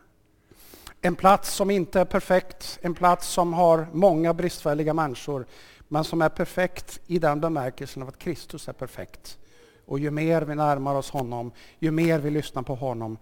En 1.02 1.16
plats 1.16 1.54
som 1.54 1.72
inte 1.72 2.00
är 2.00 2.06
perfekt, 2.06 2.80
en 2.82 2.94
plats 2.94 3.28
som 3.28 3.54
har 3.54 3.88
många 3.94 4.34
bristfälliga 4.34 4.94
människor, 4.94 5.46
men 5.88 6.04
som 6.04 6.22
är 6.22 6.30
perfekt 6.30 7.00
i 7.08 7.20
den 7.20 7.42
bemärkelsen 7.42 8.04
av 8.04 8.10
att 8.10 8.20
Kristus 8.20 8.68
är 8.68 8.74
perfekt. 8.74 9.38
Och 9.86 10.00
ju 10.00 10.12
mer 10.12 10.42
vi 10.42 10.56
närmar 10.56 10.96
oss 10.96 11.12
honom, 11.12 11.52
ju 11.80 11.92
mer 11.92 12.20
vi 12.20 12.30
lyssnar 12.30 12.64
på 12.64 12.76
honom, 12.76 13.18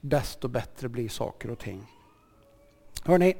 desto 0.00 0.48
bättre 0.48 0.88
blir 0.88 1.08
saker 1.08 1.50
och 1.50 1.58
ting. 1.58 1.86
Hörrni, 3.04 3.36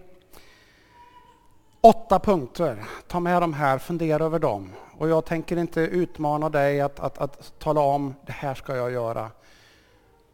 åtta 1.80 2.18
punkter. 2.18 2.84
Ta 3.06 3.20
med 3.20 3.42
de 3.42 3.52
här, 3.52 3.78
fundera 3.78 4.24
över 4.24 4.38
dem. 4.38 4.72
Och 4.98 5.08
jag 5.08 5.24
tänker 5.24 5.56
inte 5.56 5.80
utmana 5.80 6.48
dig 6.48 6.80
att, 6.80 7.00
att, 7.00 7.18
att 7.18 7.58
tala 7.58 7.80
om, 7.80 8.14
det 8.26 8.32
här 8.32 8.54
ska 8.54 8.76
jag 8.76 8.92
göra. 8.92 9.30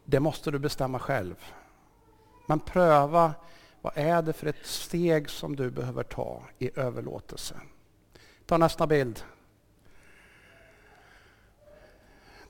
Det 0.05 0.19
måste 0.19 0.51
du 0.51 0.59
bestämma 0.59 0.99
själv. 0.99 1.35
Men 2.47 2.59
pröva, 2.59 3.33
vad 3.81 3.93
är 3.95 4.21
det 4.21 4.33
för 4.33 4.47
ett 4.47 4.65
steg 4.65 5.29
som 5.29 5.55
du 5.55 5.69
behöver 5.69 6.03
ta 6.03 6.41
i 6.59 6.79
överlåtelse? 6.79 7.55
Ta 8.45 8.57
nästa 8.57 8.87
bild. 8.87 9.23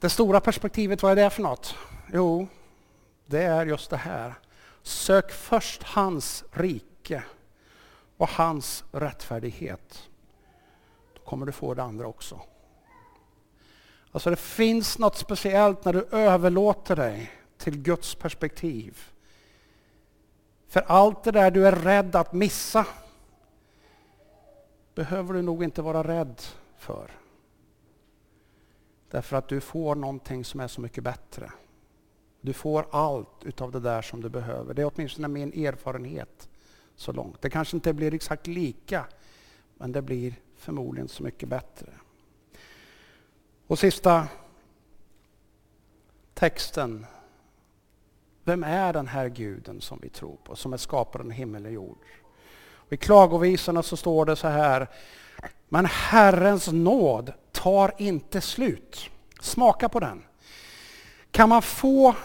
Det 0.02 0.10
stora 0.10 0.40
perspektivet, 0.40 1.04
vad 1.04 1.12
är 1.12 1.16
det 1.16 1.30
för 1.30 1.42
något? 1.42 1.76
Jo, 2.14 2.48
det 3.26 3.44
är 3.44 3.66
just 3.66 3.90
det 3.90 3.98
här. 3.98 4.34
Sök 4.82 5.32
först 5.32 5.84
hans 5.84 6.44
rike 6.52 7.24
och 8.18 8.30
hans 8.30 8.84
rättfärdighet. 8.92 10.10
Då 11.14 11.22
kommer 11.30 11.46
du 11.46 11.52
få 11.52 11.74
det 11.74 11.84
andra 11.84 12.08
också. 12.08 12.42
Alltså 14.12 14.30
det 14.30 14.36
finns 14.36 15.00
något 15.00 15.18
speciellt 15.18 15.86
när 15.86 15.94
du 15.94 16.08
överlåter 16.12 16.96
dig 16.96 17.32
till 17.58 17.78
Guds 17.78 18.16
perspektiv. 18.16 19.00
För 20.68 20.82
allt 20.82 21.24
det 21.24 21.32
där 21.32 21.52
du 21.52 21.68
är 21.68 21.72
rädd 21.76 22.16
att 22.16 22.34
missa 22.34 22.86
behöver 24.96 25.34
du 25.34 25.42
nog 25.42 25.64
inte 25.64 25.82
vara 25.82 26.04
rädd 26.04 26.42
för. 26.78 27.21
Därför 29.12 29.38
att 29.38 29.48
du 29.48 29.62
får 29.62 29.96
någonting 29.96 30.46
som 30.46 30.60
är 30.60 30.68
så 30.68 30.82
mycket 30.82 31.04
bättre. 31.04 31.52
Du 32.42 32.54
får 32.54 32.86
allt 32.92 33.44
utav 33.44 33.72
det 33.72 33.80
där 33.80 34.02
som 34.02 34.22
du 34.22 34.30
behöver. 34.30 34.74
Det 34.74 34.82
är 34.82 34.92
åtminstone 34.96 35.28
min 35.28 35.66
erfarenhet 35.66 36.50
så 36.96 37.12
långt. 37.12 37.42
Det 37.42 37.50
kanske 37.50 37.78
inte 37.78 37.94
blir 37.94 38.14
exakt 38.14 38.48
lika, 38.48 39.06
men 39.78 39.92
det 39.92 40.02
blir 40.02 40.36
förmodligen 40.56 41.08
så 41.08 41.24
mycket 41.24 41.50
bättre. 41.50 41.88
Och 43.68 43.80
sista 43.80 44.28
texten. 46.34 47.06
Vem 48.44 48.64
är 48.64 48.94
den 48.94 49.08
här 49.08 49.30
guden 49.30 49.82
som 49.82 50.00
vi 50.02 50.10
tror 50.10 50.38
på, 50.44 50.56
som 50.56 50.74
är 50.74 50.78
skaparen 50.78 51.28
av 51.28 51.32
himmel 51.32 51.66
och 51.66 51.72
jord? 51.72 52.06
Och 52.74 52.94
I 52.94 52.98
klagovisorna 52.98 53.84
så 53.84 53.98
står 53.98 54.26
det 54.26 54.36
så 54.36 54.48
här. 54.48 54.88
Men 55.70 55.86
Herrens 55.86 56.68
nåd 56.68 57.34
tar 57.62 57.94
inte 57.98 58.42
slut. 58.42 59.10
Smaka 59.40 59.90
på 59.90 60.00
den. 60.00 60.24
Kan 61.32 61.50
man 61.50 61.62
få 61.62 62.16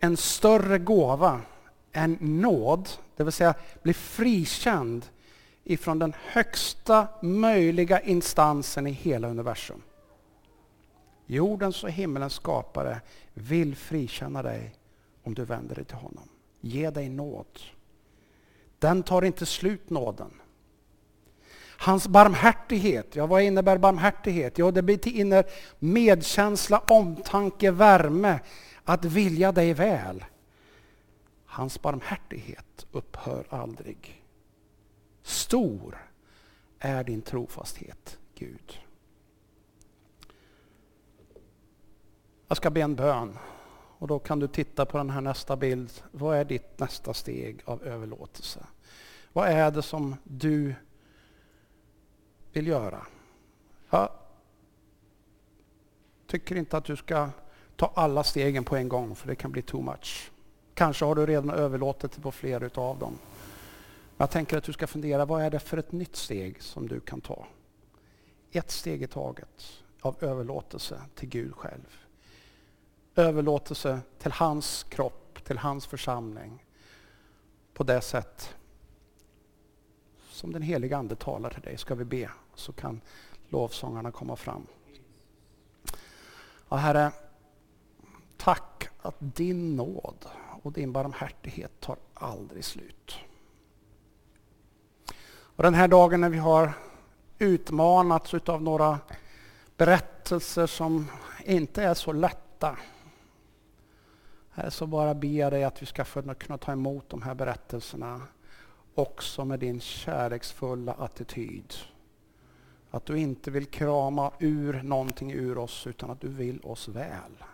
en 0.00 0.16
större 0.16 0.78
gåva 0.78 1.40
än 1.92 2.18
nåd, 2.20 2.88
det 3.16 3.24
vill 3.24 3.32
säga 3.32 3.54
bli 3.82 3.94
frikänd 3.94 5.06
ifrån 5.64 5.98
den 5.98 6.14
högsta 6.18 7.08
möjliga 7.22 8.00
instansen 8.00 8.86
i 8.86 8.90
hela 8.90 9.28
universum. 9.28 9.82
Jordens 11.26 11.84
och 11.84 11.90
himmelens 11.90 12.34
skapare 12.34 13.00
vill 13.34 13.76
frikänna 13.76 14.42
dig 14.42 14.74
om 15.22 15.34
du 15.34 15.44
vänder 15.44 15.74
dig 15.74 15.84
till 15.84 15.96
honom. 15.96 16.28
Ge 16.60 16.90
dig 16.90 17.08
nåd. 17.08 17.60
Den 18.78 19.02
tar 19.02 19.22
inte 19.22 19.46
slut, 19.46 19.90
nåden. 19.90 20.40
Hans 21.78 22.08
barmhärtighet, 22.08 23.16
ja 23.16 23.26
vad 23.26 23.42
innebär 23.42 23.78
barmhärtighet? 23.78 24.58
Jo, 24.58 24.70
det 24.70 24.82
betyder 24.82 25.44
medkänsla, 25.78 26.78
omtanke, 26.78 27.70
värme, 27.70 28.40
att 28.84 29.04
vilja 29.04 29.52
dig 29.52 29.74
väl. 29.74 30.24
Hans 31.46 31.82
barmhärtighet 31.82 32.86
upphör 32.92 33.46
aldrig. 33.48 34.24
Stor 35.22 36.08
är 36.78 37.04
din 37.04 37.22
trofasthet, 37.22 38.18
Gud. 38.34 38.78
Jag 42.48 42.56
ska 42.56 42.70
be 42.70 42.80
en 42.80 42.94
bön 42.94 43.38
och 43.98 44.08
då 44.08 44.18
kan 44.18 44.38
du 44.38 44.48
titta 44.48 44.86
på 44.86 44.98
den 44.98 45.10
här 45.10 45.20
nästa 45.20 45.56
bild. 45.56 45.92
Vad 46.10 46.36
är 46.36 46.44
ditt 46.44 46.78
nästa 46.78 47.14
steg 47.14 47.60
av 47.64 47.82
överlåtelse? 47.82 48.66
Vad 49.32 49.48
är 49.48 49.70
det 49.70 49.82
som 49.82 50.16
du 50.24 50.74
vill 52.56 52.66
göra? 52.66 53.06
Jag 53.90 54.08
tycker 56.26 56.56
inte 56.56 56.76
att 56.76 56.84
du 56.84 56.96
ska 56.96 57.30
ta 57.76 57.92
alla 57.94 58.24
stegen 58.24 58.64
på 58.64 58.76
en 58.76 58.88
gång 58.88 59.14
för 59.14 59.28
det 59.28 59.36
kan 59.36 59.52
bli 59.52 59.62
too 59.62 59.82
much. 59.82 60.30
Kanske 60.74 61.04
har 61.04 61.14
du 61.14 61.26
redan 61.26 61.50
överlåtit 61.50 62.12
det 62.12 62.20
på 62.20 62.32
flera 62.32 62.66
utav 62.66 62.98
dem. 62.98 63.18
Jag 64.16 64.30
tänker 64.30 64.58
att 64.58 64.64
du 64.64 64.72
ska 64.72 64.86
fundera, 64.86 65.24
vad 65.24 65.42
är 65.42 65.50
det 65.50 65.58
för 65.58 65.76
ett 65.76 65.92
nytt 65.92 66.16
steg 66.16 66.62
som 66.62 66.88
du 66.88 67.00
kan 67.00 67.20
ta? 67.20 67.46
Ett 68.50 68.70
steg 68.70 69.02
i 69.02 69.06
taget 69.06 69.82
av 70.00 70.16
överlåtelse 70.20 71.02
till 71.14 71.28
Gud 71.28 71.54
själv. 71.54 71.98
Överlåtelse 73.14 74.00
till 74.18 74.32
hans 74.32 74.82
kropp, 74.82 75.44
till 75.44 75.58
hans 75.58 75.86
församling. 75.86 76.64
På 77.74 77.84
det 77.84 78.00
sätt 78.00 78.54
som 80.34 80.52
den 80.52 80.62
heliga 80.62 80.96
Ande 80.96 81.16
talar 81.16 81.50
till 81.50 81.62
dig 81.62 81.78
ska 81.78 81.94
vi 81.94 82.04
be, 82.04 82.30
så 82.54 82.72
kan 82.72 83.00
lovsångarna 83.48 84.12
komma 84.12 84.36
fram. 84.36 84.66
Ja, 86.68 86.76
Herre, 86.76 87.12
tack 88.36 88.88
att 89.02 89.14
din 89.18 89.76
nåd 89.76 90.26
och 90.62 90.72
din 90.72 90.92
barmhärtighet 90.92 91.80
tar 91.80 91.96
aldrig 92.14 92.64
slut. 92.64 93.14
Och 95.56 95.62
den 95.62 95.74
här 95.74 95.88
dagen 95.88 96.20
när 96.20 96.28
vi 96.28 96.38
har 96.38 96.72
utmanats 97.38 98.34
av 98.34 98.62
några 98.62 98.98
berättelser 99.76 100.66
som 100.66 101.10
inte 101.44 101.82
är 101.82 101.94
så 101.94 102.12
lätta. 102.12 102.78
Här 104.50 104.70
så 104.70 104.86
bara 104.86 105.14
ber 105.14 105.28
jag 105.28 105.52
dig 105.52 105.64
att 105.64 105.82
vi 105.82 105.86
ska 105.86 106.04
kunna 106.34 106.58
ta 106.58 106.72
emot 106.72 107.10
de 107.10 107.22
här 107.22 107.34
berättelserna 107.34 108.20
också 108.94 109.44
med 109.44 109.60
din 109.60 109.80
kärleksfulla 109.80 110.92
attityd. 110.92 111.74
Att 112.90 113.06
du 113.06 113.18
inte 113.18 113.50
vill 113.50 113.66
krama 113.66 114.32
ur 114.38 114.82
någonting 114.82 115.32
ur 115.32 115.58
oss 115.58 115.86
utan 115.86 116.10
att 116.10 116.20
du 116.20 116.28
vill 116.28 116.60
oss 116.60 116.88
väl. 116.88 117.44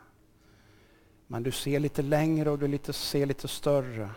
Men 1.27 1.43
du 1.43 1.53
ser 1.53 1.81
lite 1.81 2.03
längre 2.03 2.51
och 2.51 2.59
du 2.59 2.69
lite, 2.69 2.93
ser 2.93 3.27
lite 3.27 3.49
större. 3.49 4.11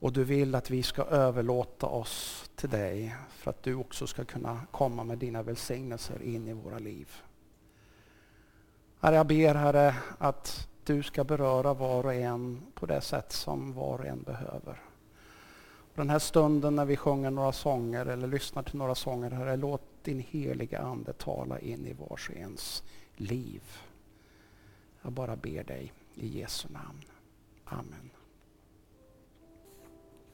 Och 0.00 0.12
du 0.12 0.24
vill 0.24 0.54
att 0.54 0.70
vi 0.70 0.82
ska 0.82 1.02
överlåta 1.02 1.86
oss 1.86 2.44
till 2.56 2.70
dig 2.70 3.16
för 3.28 3.50
att 3.50 3.62
du 3.62 3.74
också 3.74 4.06
ska 4.06 4.24
kunna 4.24 4.60
komma 4.70 5.04
med 5.04 5.18
dina 5.18 5.42
välsignelser 5.42 6.22
in 6.22 6.48
i 6.48 6.52
våra 6.52 6.78
liv. 6.78 7.12
Herre, 9.00 9.16
jag 9.16 9.26
ber 9.26 9.54
Herre 9.54 9.94
att 10.18 10.68
du 10.84 11.02
ska 11.02 11.24
beröra 11.24 11.74
var 11.74 12.04
och 12.04 12.14
en 12.14 12.62
på 12.74 12.86
det 12.86 13.00
sätt 13.00 13.32
som 13.32 13.72
var 13.72 13.98
och 13.98 14.06
en 14.06 14.22
behöver. 14.22 14.82
Den 15.94 16.10
här 16.10 16.18
stunden 16.18 16.76
när 16.76 16.84
vi 16.84 16.96
sjunger 16.96 17.30
några 17.30 17.52
sånger 17.52 18.06
eller 18.06 18.26
lyssnar 18.26 18.62
till 18.62 18.78
några 18.78 18.94
sånger, 18.94 19.30
Herre, 19.30 19.56
låt 19.56 19.82
din 20.02 20.20
heliga 20.20 20.78
Ande 20.78 21.12
tala 21.12 21.58
in 21.58 21.86
i 21.86 21.92
vars 21.92 22.28
och 22.30 22.36
ens 22.36 22.82
liv. 23.16 23.62
Jag 25.02 25.12
bara 25.12 25.36
ber 25.36 25.64
dig 25.64 25.92
i 26.14 26.38
Jesu 26.38 26.68
namn. 26.68 27.04
Amen. 27.64 28.10